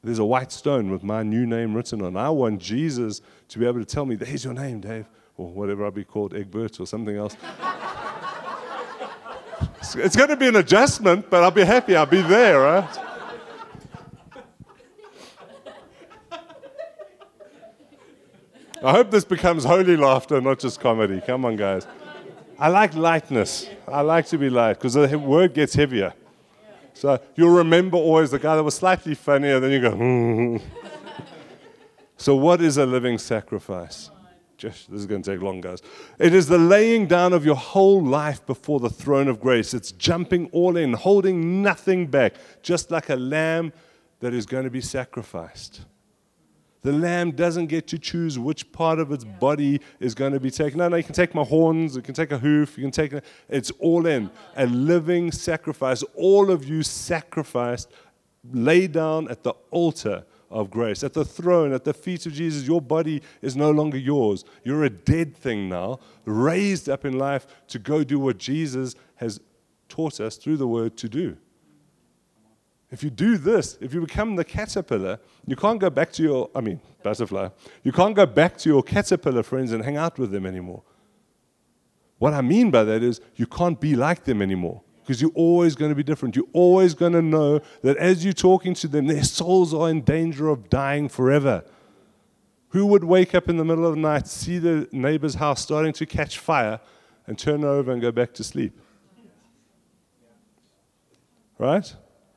[0.04, 2.18] There's a white stone with my new name written on.
[2.18, 5.06] I want Jesus to be able to tell me, there's your name, Dave,
[5.38, 7.36] or whatever I'll be called, Egbert or something else.
[9.96, 11.96] it's going to be an adjustment, but I'll be happy.
[11.96, 13.00] I'll be there, right?
[18.84, 21.22] I hope this becomes holy laughter, not just comedy.
[21.26, 21.88] Come on, guys.
[22.60, 23.70] I like lightness.
[23.88, 26.14] I like to be light because the word gets heavier.
[26.94, 30.58] So you'll remember always the guy that was slightly funnier, then you go, hmm.
[32.18, 34.10] So, what is a living sacrifice?
[34.64, 35.82] Just, this is going to take long, guys.
[36.20, 39.74] It is the laying down of your whole life before the throne of grace.
[39.74, 43.74] It's jumping all in, holding nothing back, just like a lamb
[44.22, 45.82] that is going to be sacrificed.
[46.82, 50.50] The lamb doesn't get to choose which part of its body is going to be
[50.50, 50.78] taken.
[50.78, 53.12] No, no, you can take my horns, you can take a hoof, you can take
[53.12, 53.26] it.
[53.50, 54.28] It's all in.
[54.28, 54.64] Uh-huh.
[54.64, 56.04] A living sacrifice.
[56.16, 57.90] All of you sacrificed,
[58.54, 60.24] lay down at the altar
[60.54, 62.68] of grace, at the throne, at the feet of Jesus.
[62.68, 64.46] Your body is no longer yours.
[64.64, 69.42] You're a dead thing now, raised up in life to go do what Jesus has
[69.90, 71.38] taught us through the word to do.
[72.92, 76.50] If you do this, if you become the caterpillar, you can't go back to your,
[76.54, 77.50] I mean, butterfly,
[77.82, 80.84] you can't go back to your caterpillar friends and hang out with them anymore.
[82.20, 85.76] What I mean by that is you can't be like them anymore because you're always
[85.76, 86.36] going to be different.
[86.36, 90.02] You're always going to know that as you're talking to them, their souls are in
[90.02, 91.66] danger of dying forever.
[92.70, 95.94] Who would wake up in the middle of the night, see the neighbor's house starting
[95.94, 96.80] to catch fire,
[97.28, 98.80] and turn over and go back to sleep?
[101.58, 101.94] Right?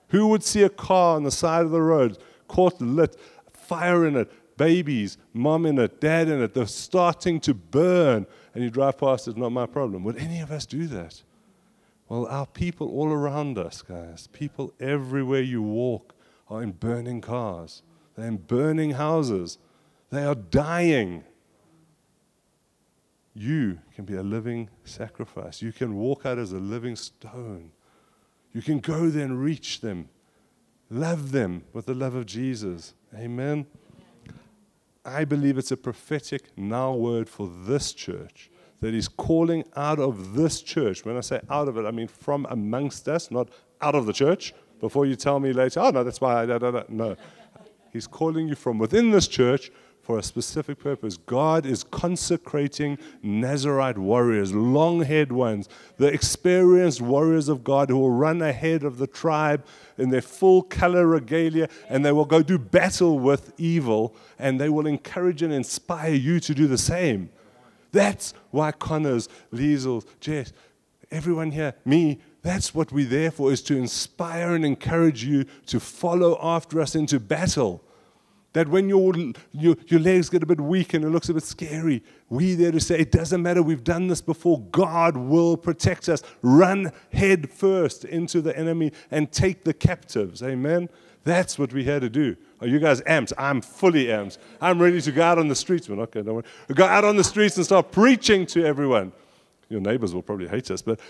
[0.09, 3.17] Who would see a car on the side of the road, caught lit,
[3.53, 8.65] fire in it, babies, mom in it, dad in it, they're starting to burn, and
[8.65, 10.05] you drive past it's not my problem.
[10.05, 11.23] Would any of us do that?
[12.09, 16.15] Well, our people all around us, guys, people everywhere you walk
[16.49, 17.83] are in burning cars,
[18.15, 19.59] they're in burning houses,
[20.11, 21.25] they are dying.
[23.35, 25.61] You can be a living sacrifice.
[25.61, 27.71] You can walk out as a living stone.
[28.55, 30.09] You can go there and reach them.
[30.89, 32.95] Love them with the love of Jesus.
[33.15, 33.67] Amen.
[35.05, 40.35] I believe it's a prophetic now word for this church that is calling out of
[40.35, 41.05] this church.
[41.05, 43.49] When I say out of it, I mean from amongst us, not
[43.81, 44.55] out of the church.
[44.81, 46.83] Before you tell me later, oh no, that's why I da, da, da.
[46.89, 47.17] no.
[47.93, 49.71] He's calling you from within this church
[50.07, 51.17] for a specific purpose.
[51.17, 58.13] God is consecrating Nazarite warriors, long haired ones, the experienced warriors of God who will
[58.13, 59.67] run ahead of the tribe
[59.99, 64.69] in their full color regalia and they will go do battle with evil and they
[64.69, 67.31] will encourage and inspire you to do the same.
[67.97, 70.53] That's why Connors, Liesel, Jess,
[71.11, 75.81] everyone here, me, that's what we're there for, is to inspire and encourage you to
[75.81, 77.83] follow after us into battle.
[78.53, 79.15] That when your,
[79.53, 82.71] your, your legs get a bit weak and it looks a bit scary, we there
[82.71, 84.61] to say, it doesn't matter, we've done this before.
[84.71, 86.23] God will protect us.
[86.43, 90.43] Run head first into the enemy and take the captives.
[90.43, 90.91] Amen.
[91.25, 92.37] That's what we had to do.
[92.61, 93.33] Are you guys amped?
[93.37, 94.39] I'm fully amped.
[94.61, 95.89] I'm ready to go out on the streets.
[95.89, 99.13] We're not going to go out on the streets and start preaching to everyone.
[99.69, 101.01] Your neighbors will probably hate us, but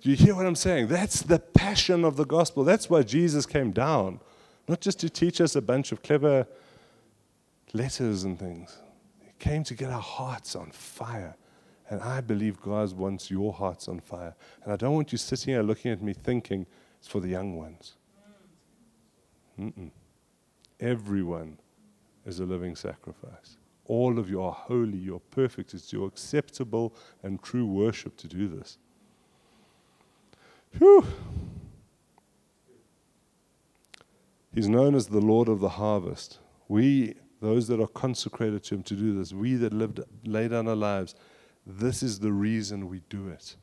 [0.00, 0.86] do you hear what I'm saying?
[0.86, 2.62] That's the passion of the gospel.
[2.62, 4.20] That's why Jesus came down,
[4.68, 6.46] not just to teach us a bunch of clever
[7.72, 8.78] letters and things.
[9.20, 11.36] He came to get our hearts on fire.
[11.90, 14.34] And I believe God wants your hearts on fire.
[14.62, 16.66] And I don't want you sitting here looking at me thinking
[16.98, 17.94] it's for the young ones.
[19.58, 19.90] Mm-mm.
[20.80, 21.58] Everyone
[22.24, 23.56] is a living sacrifice.
[23.86, 25.74] All of you are holy, you're perfect.
[25.74, 28.78] It's your acceptable and true worship to do this.
[30.76, 31.06] Whew.
[34.54, 36.38] He's known as the Lord of the harvest.
[36.68, 40.68] We, those that are consecrated to Him to do this, we that lived, lay down
[40.68, 41.14] our lives,
[41.66, 43.56] this is the reason we do it.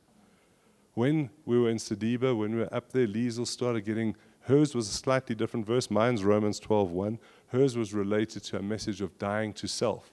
[0.94, 4.90] When we were in Sediba, when we were up there, Liesel started getting, hers was
[4.90, 5.92] a slightly different verse.
[5.92, 7.20] Mine's Romans 12.1.
[7.48, 10.12] Hers was related to a message of dying to self.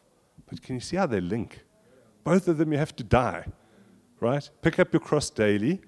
[0.49, 1.65] But can you see how they link?
[2.25, 3.47] Both of them you have to die,
[4.21, 4.49] right?
[4.61, 5.81] Pick up your cross daily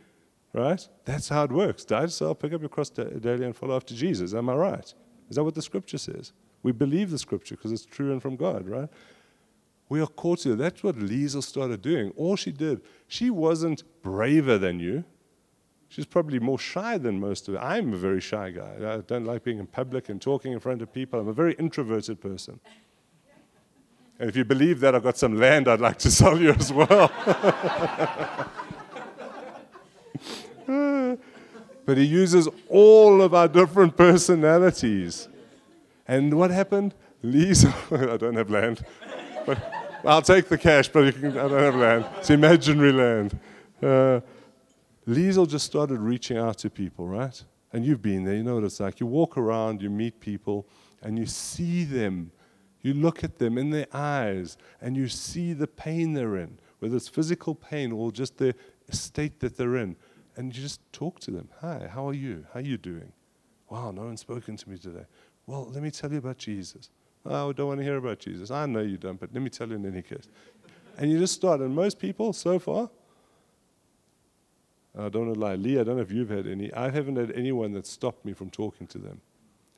[0.54, 0.88] Right?
[1.04, 1.84] That's how it works.
[1.84, 4.34] Die to self, pick up your cross daily, and follow after Jesus.
[4.34, 4.94] Am I right?
[5.28, 6.32] Is that what the scripture says?
[6.62, 8.88] We believe the scripture because it's true and from God, right?
[9.88, 10.54] We are called to.
[10.54, 12.12] That's what Liesel started doing.
[12.16, 15.04] All she did, she wasn't braver than you.
[15.88, 17.58] She's probably more shy than most of it.
[17.58, 18.96] I'm a very shy guy.
[18.96, 21.20] I don't like being in public and talking in front of people.
[21.20, 22.58] I'm a very introverted person.
[24.18, 26.72] And if you believe that, I've got some land I'd like to sell you as
[26.72, 27.10] well.
[31.86, 35.28] but he uses all of our different personalities.
[36.06, 36.94] And what happened?
[37.22, 38.84] Lisa, I don't have land,
[39.46, 39.58] but
[40.04, 42.06] I'll take the cash, but can, I don't have land.
[42.18, 43.38] It's imaginary land.
[43.82, 44.20] Uh,
[45.06, 47.42] Liesel just started reaching out to people, right?
[47.72, 49.00] And you've been there, you know what it's like.
[49.00, 50.66] You walk around, you meet people,
[51.02, 52.30] and you see them.
[52.80, 56.96] You look at them in their eyes, and you see the pain they're in, whether
[56.96, 58.54] it's physical pain or just the
[58.90, 59.96] state that they're in
[60.36, 61.48] and you just talk to them.
[61.60, 62.46] Hi, how are you?
[62.52, 63.12] How are you doing?
[63.70, 65.04] Wow, no one's spoken to me today.
[65.46, 66.90] Well, let me tell you about Jesus.
[67.26, 68.50] Oh, I don't want to hear about Jesus.
[68.50, 70.28] I know you don't, but let me tell you in any case.
[70.98, 71.60] and you just start.
[71.60, 72.90] And most people so far,
[74.96, 76.72] I don't want to lie, Lee, I don't know if you've had any.
[76.72, 79.20] I haven't had anyone that stopped me from talking to them,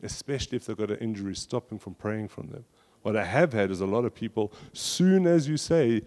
[0.02, 2.64] especially if they've got an injury, stopping from praying from them.
[3.02, 6.02] What I have had is a lot of people, soon as you say,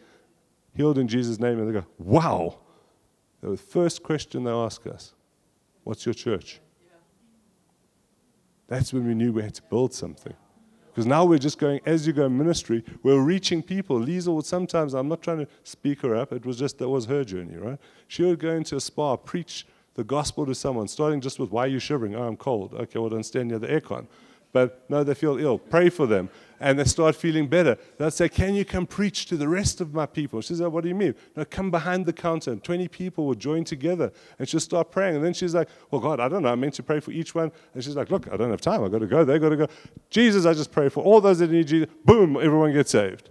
[0.75, 2.59] healed in Jesus' name, and they go, wow,
[3.41, 5.13] the first question they ask us,
[5.83, 6.59] What's your church?
[8.67, 10.35] That's when we knew we had to build something.
[10.89, 13.97] Because now we're just going, as you go in ministry, we're reaching people.
[13.97, 17.05] Lisa would sometimes, I'm not trying to speak her up, it was just that was
[17.05, 17.79] her journey, right?
[18.07, 21.65] She would go into a spa, preach the gospel to someone, starting just with, Why
[21.65, 22.15] are you shivering?
[22.15, 22.73] Oh, I'm cold.
[22.73, 24.07] Okay, well, don't stand near the aircon.
[24.51, 25.59] But no, they feel ill.
[25.59, 27.77] Pray for them and they start feeling better.
[27.97, 30.41] They'll say, Can you come preach to the rest of my people?
[30.41, 31.15] She says, What do you mean?
[31.35, 32.51] No, come behind the counter.
[32.51, 35.15] And 20 people will join together and she'll start praying.
[35.15, 36.49] And then she's like, Well, God, I don't know.
[36.49, 37.51] I'm meant to pray for each one.
[37.73, 38.83] And she's like, Look, I don't have time.
[38.83, 39.23] I've got to go.
[39.23, 39.67] They've got to go.
[40.09, 41.89] Jesus, I just pray for all those that need Jesus.
[42.05, 43.29] Boom, everyone gets saved.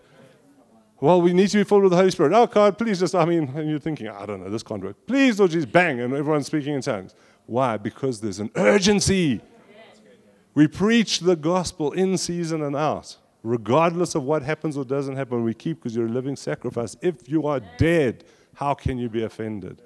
[1.01, 2.33] Well, we need to be filled with the Holy Spirit.
[2.33, 4.97] Oh, God, please just, I mean, and you're thinking, I don't know, this can't work.
[5.07, 7.15] Please, Lord Jesus, bang, and everyone's speaking in tongues.
[7.47, 7.77] Why?
[7.77, 9.41] Because there's an urgency.
[10.59, 15.45] We preach the gospel in season and out regardless of what happens or doesn't happen,
[15.45, 16.97] we keep because you're a living sacrifice.
[17.01, 19.81] If you are dead, how can you be offended?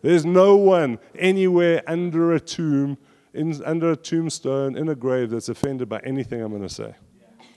[0.00, 2.96] There's no one anywhere under a tomb,
[3.32, 6.94] in, under a tombstone, in a grave that's offended by anything I'm going to say.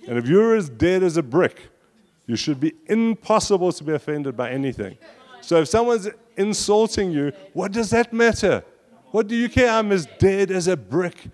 [0.08, 1.70] And if you're as dead as a brick,
[2.26, 4.98] you should be impossible to be offended by anything.
[5.42, 8.64] So if someone's insulting you, what does that matter?
[9.12, 9.70] What do you care?
[9.70, 11.30] I'm as dead as a brick.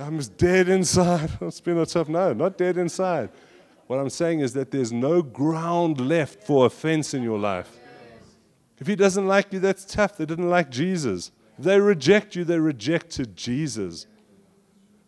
[0.00, 1.30] I'm just dead inside.
[1.40, 3.30] It's been a tough no, not dead inside.
[3.86, 7.78] What I'm saying is that there's no ground left for offense in your life.
[8.78, 10.16] If he doesn't like you, that's tough.
[10.16, 11.32] They didn't like Jesus.
[11.58, 14.06] If they reject you, they rejected Jesus.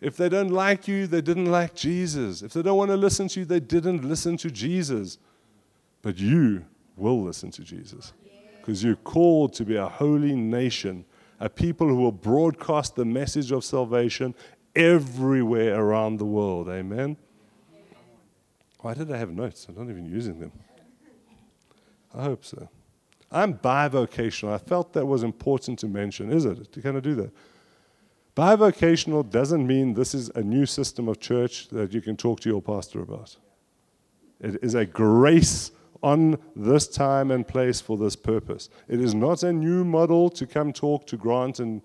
[0.01, 2.43] If they don't like you, they didn't like Jesus.
[2.43, 5.17] If they don't want to listen to you, they didn't listen to Jesus.
[6.03, 6.65] But you
[6.97, 8.13] will listen to Jesus
[8.59, 11.05] because you're called to be a holy nation,
[11.41, 14.35] a people who will broadcast the message of salvation
[14.75, 16.69] everywhere around the world.
[16.69, 17.17] Amen?
[18.81, 19.67] Why did I have notes?
[19.69, 20.53] I'm not even using them.
[22.15, 22.69] I hope so.
[23.31, 24.53] I'm bivocational.
[24.53, 26.73] I felt that was important to mention, is it?
[26.73, 27.33] To kind of do that?
[28.37, 32.49] Bivocational doesn't mean this is a new system of church that you can talk to
[32.49, 33.37] your pastor about.
[34.41, 35.71] It is a grace
[36.03, 38.69] on this time and place for this purpose.
[38.89, 41.83] It is not a new model to come talk to Grant and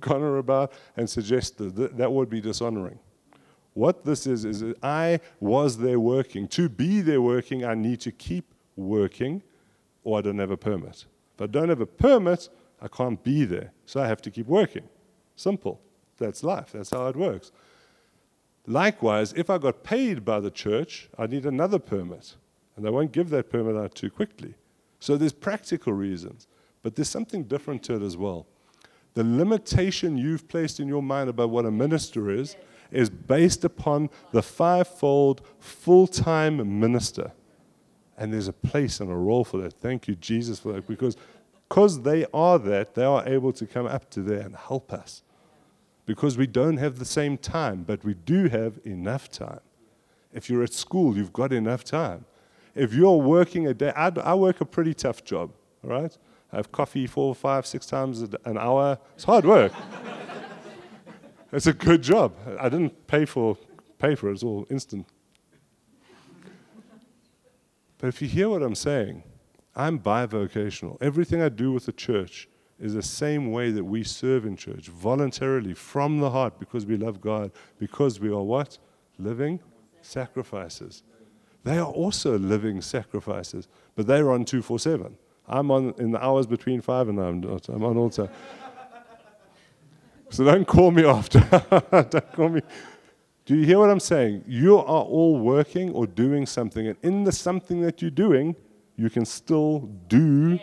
[0.00, 2.98] Connor about and suggest that that would be dishonoring.
[3.74, 6.48] What this is, is I was there working.
[6.48, 9.42] To be there working, I need to keep working
[10.02, 11.04] or I don't have a permit.
[11.36, 12.48] If I don't have a permit,
[12.80, 13.72] I can't be there.
[13.86, 14.88] So I have to keep working.
[15.36, 15.80] Simple.
[16.18, 16.72] That's life.
[16.72, 17.52] That's how it works.
[18.66, 22.34] Likewise, if I got paid by the church, I need another permit.
[22.74, 24.54] And they won't give that permit out too quickly.
[24.98, 26.48] So there's practical reasons.
[26.82, 28.46] But there's something different to it as well.
[29.14, 32.56] The limitation you've placed in your mind about what a minister is
[32.90, 37.32] is based upon the fivefold full time minister.
[38.16, 39.74] And there's a place and a role for that.
[39.74, 40.86] Thank you, Jesus, for that.
[40.86, 41.16] Because
[41.68, 45.22] because they are that, they are able to come up to there and help us
[46.08, 49.60] because we don't have the same time, but we do have enough time.
[50.32, 52.24] If you're at school, you've got enough time.
[52.74, 55.52] If you're working a day, I, I work a pretty tough job,
[55.84, 56.16] all right?
[56.52, 58.98] I have coffee four, five, six times an hour.
[59.14, 59.72] It's hard work.
[61.52, 62.34] it's a good job.
[62.58, 63.58] I didn't pay for
[63.98, 64.32] pay for it.
[64.32, 65.06] It's all instant.
[67.98, 69.24] But if you hear what I'm saying,
[69.74, 70.96] I'm bivocational.
[71.00, 74.88] Everything I do with the church is the same way that we serve in church,
[74.88, 78.78] voluntarily, from the heart, because we love God, because we are what?
[79.18, 79.58] Living
[80.00, 81.02] sacrifices.
[81.64, 85.16] They are also living sacrifices, but they're on 247.
[85.48, 87.60] I'm on in the hours between 5 and 9.
[87.68, 88.28] I'm on altar.
[90.30, 91.40] so don't call me after.
[92.10, 92.60] don't call me.
[93.46, 94.44] Do you hear what I'm saying?
[94.46, 98.54] You are all working or doing something, and in the something that you're doing,
[98.96, 100.58] you can still do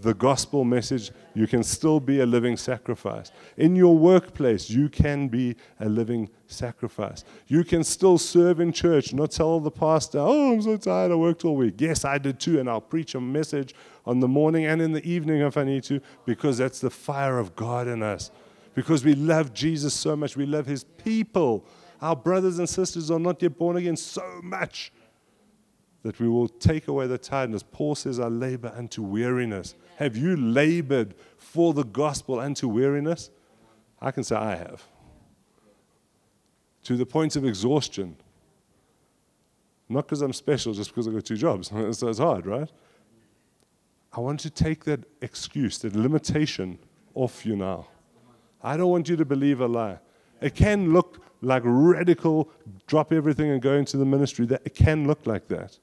[0.00, 3.32] the gospel message, you can still be a living sacrifice.
[3.56, 7.24] In your workplace, you can be a living sacrifice.
[7.48, 11.16] You can still serve in church, not tell the pastor, Oh, I'm so tired, I
[11.16, 11.80] worked all week.
[11.80, 13.74] Yes, I did too, and I'll preach a message
[14.06, 17.38] on the morning and in the evening if I need to, because that's the fire
[17.38, 18.30] of God in us.
[18.74, 21.64] Because we love Jesus so much, we love his people.
[22.00, 24.92] Our brothers and sisters are not yet born again so much
[26.08, 27.62] that we will take away the tiredness.
[27.62, 29.74] Paul says, I labor unto weariness.
[29.96, 33.28] Have you labored for the gospel unto weariness?
[34.00, 34.84] I can say I have.
[36.84, 38.16] To the point of exhaustion.
[39.90, 41.68] Not because I'm special, just because I've got two jobs.
[41.98, 42.70] so it's hard, right?
[44.10, 46.78] I want to take that excuse, that limitation
[47.14, 47.86] off you now.
[48.62, 49.98] I don't want you to believe a lie.
[50.40, 52.50] It can look like radical,
[52.86, 54.46] drop everything and go into the ministry.
[54.46, 55.78] That it can look like that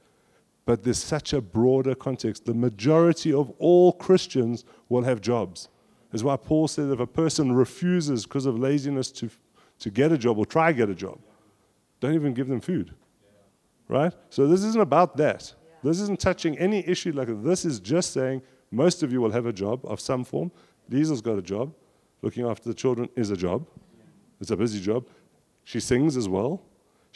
[0.65, 2.45] but there's such a broader context.
[2.45, 5.69] The majority of all Christians will have jobs.
[6.11, 9.29] That's why Paul said if a person refuses because of laziness to,
[9.79, 11.19] to get a job or try to get a job,
[11.99, 12.93] don't even give them food.
[13.87, 14.13] Right?
[14.29, 15.53] So this isn't about that.
[15.83, 17.43] This isn't touching any issue like that.
[17.43, 18.41] This is just saying
[18.71, 20.51] most of you will have a job of some form.
[20.89, 21.73] Liesel's got a job.
[22.23, 23.67] Looking after the children is a job.
[24.41, 25.05] It's a busy job.
[25.63, 26.63] She sings as well.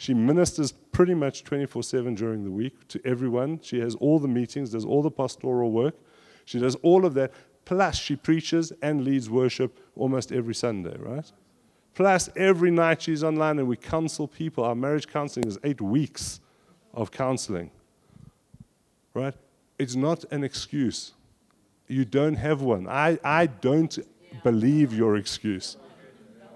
[0.00, 3.60] She ministers pretty much 24 7 during the week to everyone.
[3.62, 5.94] She has all the meetings, does all the pastoral work.
[6.46, 7.34] She does all of that.
[7.66, 11.30] Plus, she preaches and leads worship almost every Sunday, right?
[11.94, 14.64] Plus, every night she's online and we counsel people.
[14.64, 16.40] Our marriage counseling is eight weeks
[16.94, 17.70] of counseling,
[19.12, 19.34] right?
[19.78, 21.12] It's not an excuse.
[21.88, 22.88] You don't have one.
[22.88, 23.98] I, I don't
[24.44, 25.76] believe your excuse.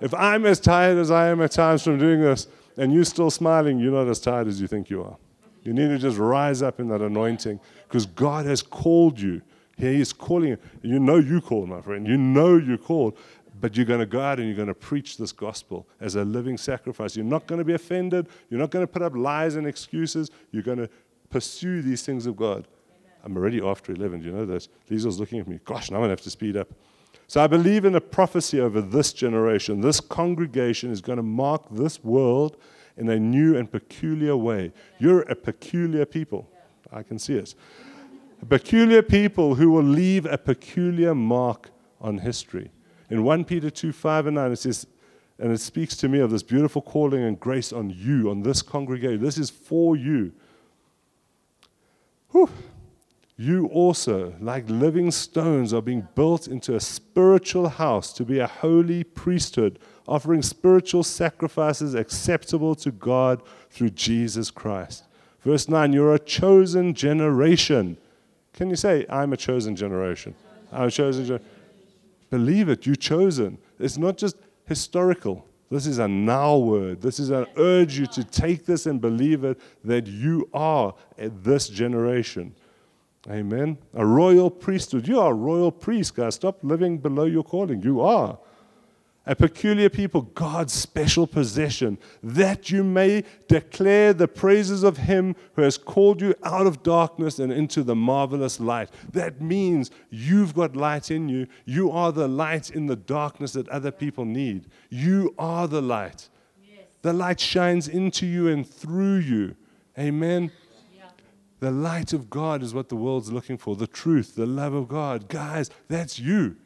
[0.01, 3.31] If I'm as tired as I am at times from doing this, and you're still
[3.31, 5.17] smiling, you're not as tired as you think you are.
[5.63, 7.59] You need to just rise up in that anointing
[7.89, 9.41] because God has called you.
[9.77, 10.59] He is calling you.
[10.83, 12.07] You know you called, my friend.
[12.07, 13.17] You know you called.
[13.61, 16.25] But you're going to go out and you're going to preach this gospel as a
[16.25, 17.17] living sacrifice.
[17.17, 18.29] You're not going to be offended.
[18.51, 20.31] You're not going to put up lies and excuses.
[20.51, 20.91] You're going to
[21.31, 22.67] pursue these things of God.
[22.67, 23.13] Amen.
[23.25, 24.21] I'm already after 11.
[24.21, 24.69] Do you know this?
[24.91, 25.61] Liesel's looking at me.
[25.65, 26.69] Gosh, now I'm going to have to speed up.
[27.27, 29.81] So I believe in a prophecy over this generation.
[29.81, 32.57] This congregation is going to mark this world
[32.97, 34.73] in a new and peculiar way.
[34.99, 36.49] You're a peculiar people.
[36.93, 37.55] I can see it.
[38.43, 41.71] A peculiar people who will leave a peculiar mark
[42.01, 42.71] on history.
[43.11, 44.87] In 1 Peter 2 5 and 9, it says,
[45.39, 48.63] and it speaks to me of this beautiful calling and grace on you, on this
[48.63, 49.23] congregation.
[49.23, 50.33] This is for you.
[52.31, 52.51] Whew
[53.37, 58.47] you also, like living stones, are being built into a spiritual house to be a
[58.47, 65.05] holy priesthood, offering spiritual sacrifices acceptable to God through Jesus Christ.
[65.41, 67.97] Verse 9, you're a chosen generation.
[68.53, 70.35] Can you say, I'm a chosen generation?
[70.71, 71.51] I'm a chosen generation.
[72.31, 73.59] Believe it, you're chosen.
[73.81, 75.45] It's not just historical.
[75.71, 77.01] This is a now word.
[77.01, 81.69] This is an urge you to take this and believe it that you are this
[81.69, 82.55] generation.
[83.29, 83.79] Amen.
[83.95, 85.09] A royal priesthood.
[85.09, 86.35] You are a royal priest, guys.
[86.35, 87.83] Stop living below your calling.
[87.83, 88.39] You are
[89.27, 95.63] a peculiar people, God's special possession, that you may declare the praises of Him who
[95.63, 98.91] has called you out of darkness and into the marvelous light.
[99.13, 101.47] That means you've got light in you.
[101.65, 104.67] You are the light in the darkness that other people need.
[104.91, 106.29] You are the light.
[106.63, 106.85] Yes.
[107.01, 109.57] The light shines into you and through you.
[109.99, 110.51] Amen.
[111.65, 114.87] The light of God is what the world's looking for the truth, the love of
[114.87, 115.31] God.
[115.31, 116.57] Guys, that's you.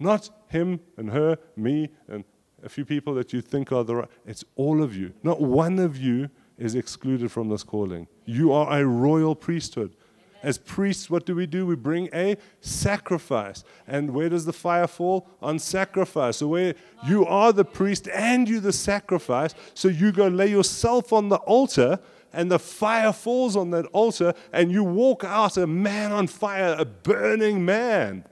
[0.00, 2.24] Not him and her, me, and
[2.64, 4.08] a few people that you think are the right.
[4.26, 5.12] It's all of you.
[5.22, 8.08] Not one of you is excluded from this calling.
[8.24, 9.94] You are a royal priesthood.
[10.42, 11.64] As priests, what do we do?
[11.64, 13.62] We bring a sacrifice.
[13.86, 15.28] And where does the fire fall?
[15.40, 16.38] On sacrifice.
[16.38, 16.74] So, where
[17.06, 21.36] you are the priest and you the sacrifice, so you go lay yourself on the
[21.36, 22.00] altar,
[22.32, 26.76] and the fire falls on that altar, and you walk out a man on fire,
[26.78, 28.24] a burning man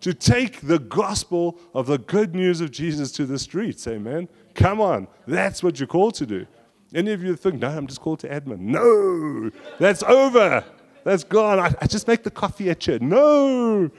[0.00, 3.86] to take the gospel of the good news of Jesus to the streets.
[3.86, 4.28] Amen.
[4.54, 5.06] Come on.
[5.26, 6.46] That's what you're called to do.
[6.94, 8.58] Any of you think, no, I'm just called to admin.
[8.58, 10.64] No, that's over.
[11.04, 11.58] That's gone.
[11.58, 13.00] I, I just make the coffee at church.
[13.00, 13.90] No,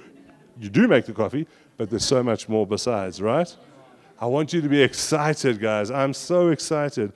[0.59, 3.55] you do make the coffee, but there's so much more besides, right?
[4.19, 5.89] I want you to be excited, guys.
[5.89, 7.13] I'm so excited.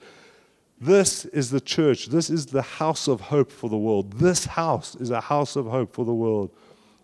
[0.80, 2.06] This is the church.
[2.06, 4.12] This is the house of hope for the world.
[4.14, 6.50] This house is a house of hope for the world.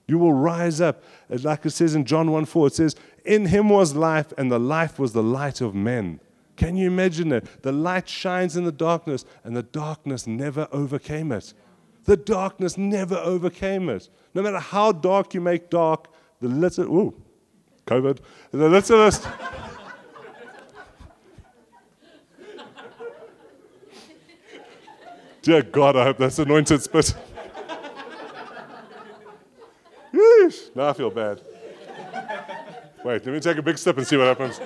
[0.07, 1.03] You will rise up.
[1.29, 2.95] Like it says in John 1 4, it says,
[3.25, 6.21] In him was life, and the life was the light of men.
[6.57, 7.63] Can you imagine it?
[7.63, 11.53] The light shines in the darkness, and the darkness never overcame it.
[12.05, 14.09] The darkness never overcame it.
[14.35, 16.09] No matter how dark you make dark,
[16.41, 17.15] the little, ooh,
[17.87, 18.19] COVID,
[18.53, 19.27] the littlest.
[25.45, 27.15] Dear God, I hope that's anointed spit.
[30.11, 30.75] Yeesh.
[30.75, 31.43] Now I feel bad.
[33.05, 34.59] Wait, let me take a big step and see what happens.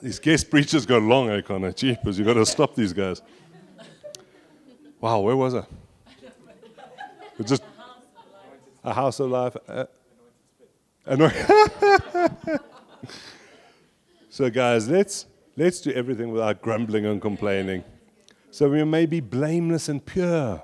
[0.00, 1.70] These guest preachers go long, eh, Connor?
[1.72, 3.20] Jeepers, you've got to stop these guys.
[5.02, 5.66] Wow, where was I?
[7.38, 7.62] It just
[8.82, 9.54] a house of life.
[9.68, 9.84] Uh,
[14.30, 15.26] so, guys, let's
[15.56, 17.84] let's do everything without grumbling and complaining,
[18.50, 20.62] so we may be blameless and pure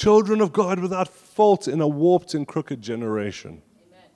[0.00, 3.60] children of God without fault in a warped and crooked generation.
[3.86, 4.08] Amen.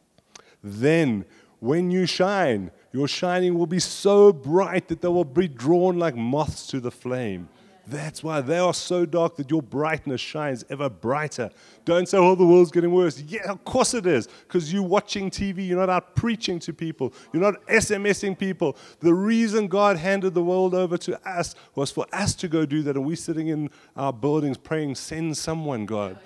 [0.63, 1.25] Then,
[1.61, 6.17] when you shine, your shining will be so bright that they will be drawn like
[6.17, 7.51] moths to the flame.
[7.87, 11.51] That's why they are so dark that your brightness shines ever brighter.
[11.85, 13.21] Don't say, oh, the world's getting worse.
[13.21, 14.27] Yeah, of course it is.
[14.27, 18.77] Because you're watching TV, you're not out preaching to people, you're not SMSing people.
[19.01, 22.83] The reason God handed the world over to us was for us to go do
[22.85, 22.97] that.
[22.97, 26.19] And we're sitting in our buildings praying, send someone, God.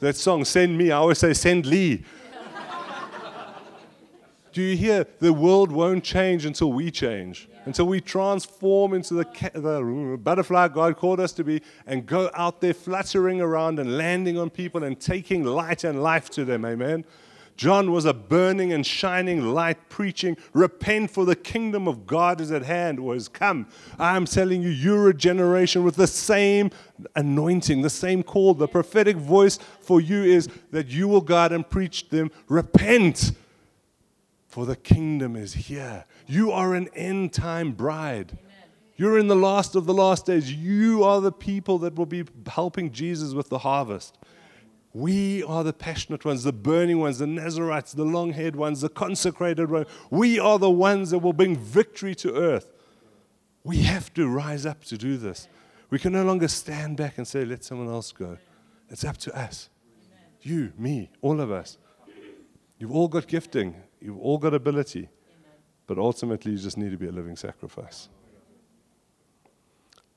[0.00, 2.04] That song, Send Me, I always say, Send Lee.
[4.52, 5.06] Do you hear?
[5.20, 7.48] The world won't change until we change.
[7.64, 12.30] Until we transform into the, the mm, butterfly God called us to be and go
[12.34, 16.64] out there fluttering around and landing on people and taking light and life to them.
[16.64, 17.04] Amen.
[17.56, 22.50] John was a burning and shining light preaching, Repent, for the kingdom of God is
[22.50, 23.68] at hand or has come.
[23.98, 26.70] I'm telling you, you're a generation with the same
[27.14, 28.54] anointing, the same call.
[28.54, 33.32] The prophetic voice for you is that you will go out and preach them, Repent
[34.54, 36.04] for the kingdom is here.
[36.28, 38.38] You are an end time bride.
[38.38, 38.70] Amen.
[38.94, 40.52] You're in the last of the last days.
[40.52, 44.16] You are the people that will be helping Jesus with the harvest.
[44.92, 48.88] We are the passionate ones, the burning ones, the Nazarites, the long haired ones, the
[48.88, 49.88] consecrated ones.
[50.08, 52.70] We are the ones that will bring victory to earth.
[53.64, 55.48] We have to rise up to do this.
[55.90, 58.38] We can no longer stand back and say, let someone else go.
[58.88, 59.68] It's up to us.
[60.42, 61.76] You, me, all of us.
[62.78, 63.74] You've all got gifting.
[64.04, 65.08] You've all got ability,
[65.86, 68.10] but ultimately you just need to be a living sacrifice.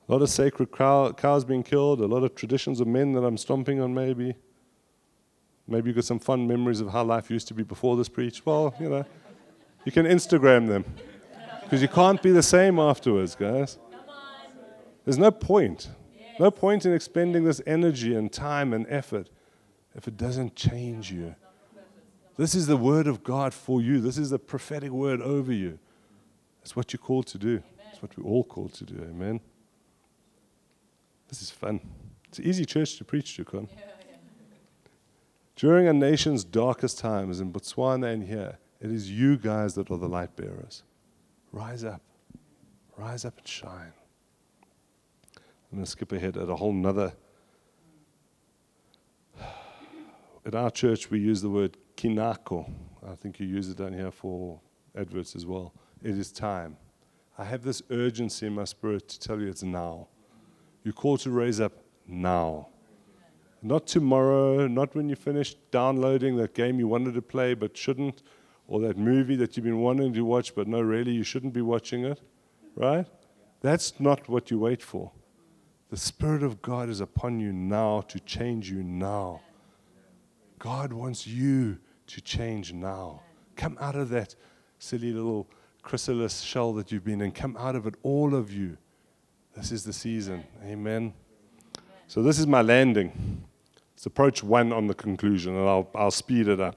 [0.06, 3.22] A lot of sacred cow, cows being killed, a lot of traditions of men that
[3.22, 4.34] I'm stomping on, maybe.
[5.66, 8.44] Maybe you've got some fun memories of how life used to be before this preach.
[8.44, 9.06] Well, you know,
[9.86, 10.84] you can Instagram them
[11.62, 13.78] because you can't be the same afterwards, guys.
[15.06, 15.88] There's no point.
[16.38, 19.30] No point in expending this energy and time and effort
[19.94, 21.34] if it doesn't change you.
[22.38, 24.00] This is the word of God for you.
[24.00, 25.80] This is the prophetic word over you.
[26.60, 27.64] That's what you're called to do.
[27.84, 28.94] That's what we're all called to do.
[29.02, 29.40] Amen.
[31.28, 31.80] This is fun.
[32.28, 33.68] It's an easy church to preach to, Con.
[33.72, 34.16] Yeah, yeah.
[35.56, 39.98] During a nation's darkest times in Botswana and here, It is you guys that are
[39.98, 40.84] the light bearers.
[41.50, 42.02] Rise up.
[42.96, 43.92] Rise up and shine.
[45.36, 47.14] I'm going to skip ahead at a whole nother.
[50.46, 52.70] At our church, we use the word ke nako.
[53.04, 54.60] I think you use it down here for
[54.96, 55.74] adverts as well.
[56.02, 56.76] It is time.
[57.36, 60.06] I have this urgency in my spirit to tell you it's now.
[60.84, 61.72] You're called to raise up
[62.06, 62.68] now.
[63.62, 68.22] Not tomorrow, not when you finish downloading that game you wanted to play but shouldn't,
[68.68, 71.62] or that movie that you've been wanting to watch but no, really, you shouldn't be
[71.62, 72.20] watching it,
[72.76, 73.06] right?
[73.60, 75.10] That's not what you wait for.
[75.90, 79.40] The Spirit of God is upon you now to change you now.
[80.58, 81.78] God wants you
[82.08, 83.20] to change now.
[83.56, 84.34] Come out of that
[84.78, 85.48] silly little
[85.82, 87.32] chrysalis shell that you've been in.
[87.32, 88.76] Come out of it, all of you.
[89.54, 90.44] This is the season.
[90.64, 91.14] Amen.
[92.06, 93.44] So, this is my landing.
[93.94, 96.76] It's approach one on the conclusion, and I'll, I'll speed it up.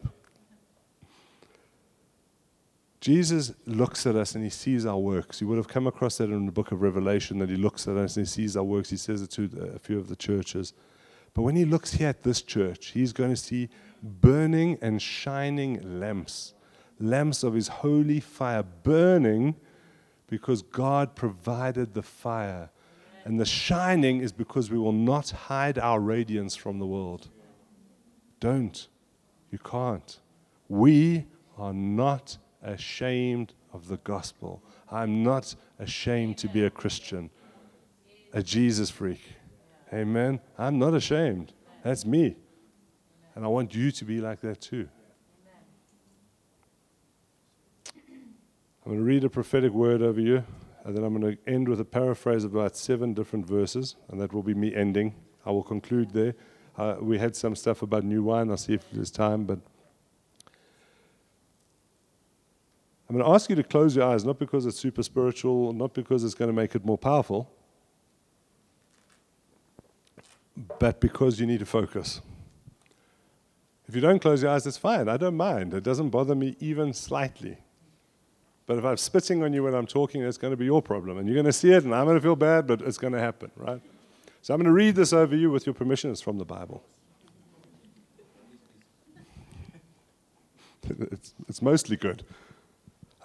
[3.01, 5.41] Jesus looks at us and he sees our works.
[5.41, 7.97] You would have come across that in the book of Revelation that he looks at
[7.97, 8.91] us and he sees our works.
[8.91, 10.73] He says it to a few of the churches.
[11.33, 13.69] But when he looks here at this church, he's going to see
[14.01, 16.53] burning and shining lamps,
[16.99, 19.55] lamps of his holy fire, burning
[20.27, 22.69] because God provided the fire.
[23.25, 27.29] And the shining is because we will not hide our radiance from the world.
[28.39, 28.87] Don't.
[29.51, 30.19] You can't.
[30.69, 31.27] We
[31.57, 34.63] are not ashamed of the gospel.
[34.89, 37.29] I'm not ashamed to be a Christian,
[38.33, 39.21] a Jesus freak.
[39.93, 40.39] Amen.
[40.57, 41.53] I'm not ashamed.
[41.83, 42.37] That's me.
[43.35, 44.89] And I want you to be like that too.
[48.83, 50.43] I'm going to read a prophetic word over you,
[50.83, 54.19] and then I'm going to end with a paraphrase of about seven different verses, and
[54.19, 55.13] that will be me ending.
[55.45, 56.33] I will conclude there.
[56.77, 58.49] Uh, we had some stuff about new wine.
[58.49, 59.59] I'll see if there's time, but
[63.07, 65.93] I'm going to ask you to close your eyes, not because it's super spiritual, not
[65.93, 67.51] because it's going to make it more powerful,
[70.79, 72.21] but because you need to focus.
[73.91, 75.09] If you don't close your eyes, it's fine.
[75.09, 75.73] I don't mind.
[75.73, 77.57] It doesn't bother me even slightly.
[78.65, 81.17] But if I'm spitting on you when I'm talking, it's going to be your problem.
[81.17, 83.11] And you're going to see it, and I'm going to feel bad, but it's going
[83.11, 83.81] to happen, right?
[84.41, 86.09] So I'm going to read this over you with your permission.
[86.09, 86.85] It's from the Bible.
[90.89, 92.23] it's, it's mostly good.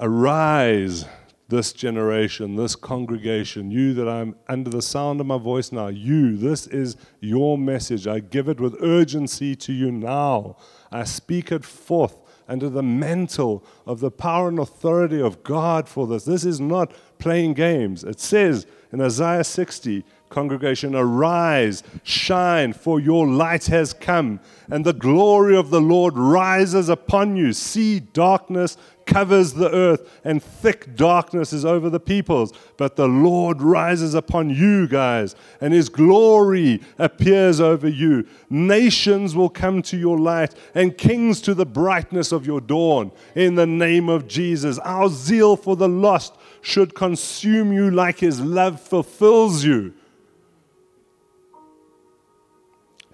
[0.01, 1.05] Arise,
[1.49, 6.37] this generation, this congregation, you that I'm under the sound of my voice now, you,
[6.37, 8.07] this is your message.
[8.07, 10.57] I give it with urgency to you now.
[10.91, 12.17] I speak it forth
[12.49, 16.25] under the mantle of the power and authority of God for this.
[16.25, 18.05] This is not playing games.
[18.05, 24.41] It says in Isaiah 60, congregation, arise, shine, for your light has come,
[24.71, 27.53] and the glory of the Lord rises upon you.
[27.53, 28.77] See, darkness
[29.07, 32.53] covers the earth, and thick darkness is over the peoples.
[32.77, 38.27] But the Lord rises upon you, guys, and his glory appears over you.
[38.51, 43.13] Nations will come to your light, and kings to the brightness of your dawn.
[43.35, 48.41] In the name of Jesus, our zeal for the lost should consume you like his
[48.41, 49.95] love fulfills you.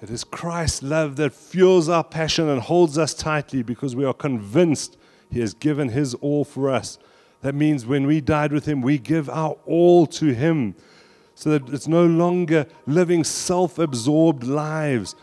[0.01, 4.13] It is Christ's love that fuels our passion and holds us tightly because we are
[4.13, 4.97] convinced
[5.33, 6.99] He has given His all for us.
[7.41, 10.77] That means when we died with Him, we give our all to Him
[11.35, 15.17] so that it's no longer living self absorbed lives,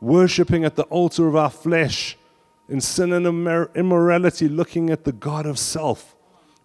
[0.00, 2.16] worshiping at the altar of our flesh
[2.68, 6.14] in sin and immorality, looking at the God of self,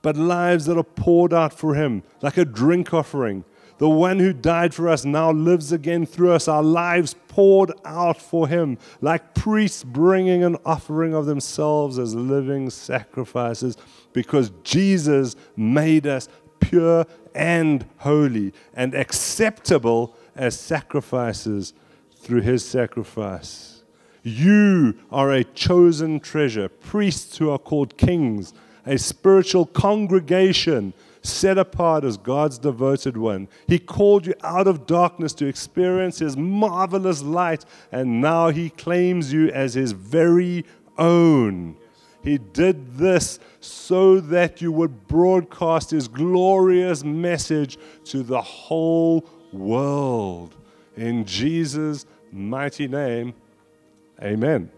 [0.02, 3.46] but lives that are poured out for Him like a drink offering
[3.82, 8.22] the one who died for us now lives again through us, our lives poured out
[8.22, 13.76] for him, like priests bringing an offering of themselves as living sacrifices,
[14.14, 16.30] because Jesus made us
[16.60, 21.74] pure and holy and acceptable as sacrifices
[22.18, 23.82] through his sacrifice.
[24.22, 28.54] You are a chosen treasure, priests who are called kings,
[28.86, 33.48] a spiritual congregation set apart as God's devoted one.
[33.68, 39.32] He called you out of darkness to experience His marvelous light, and now He claims
[39.32, 40.66] you as His very
[40.98, 41.78] own.
[42.24, 50.56] He did this so that you would broadcast His glorious message to the whole world.
[50.96, 53.34] In Jesus' mighty name,
[54.22, 54.72] amen.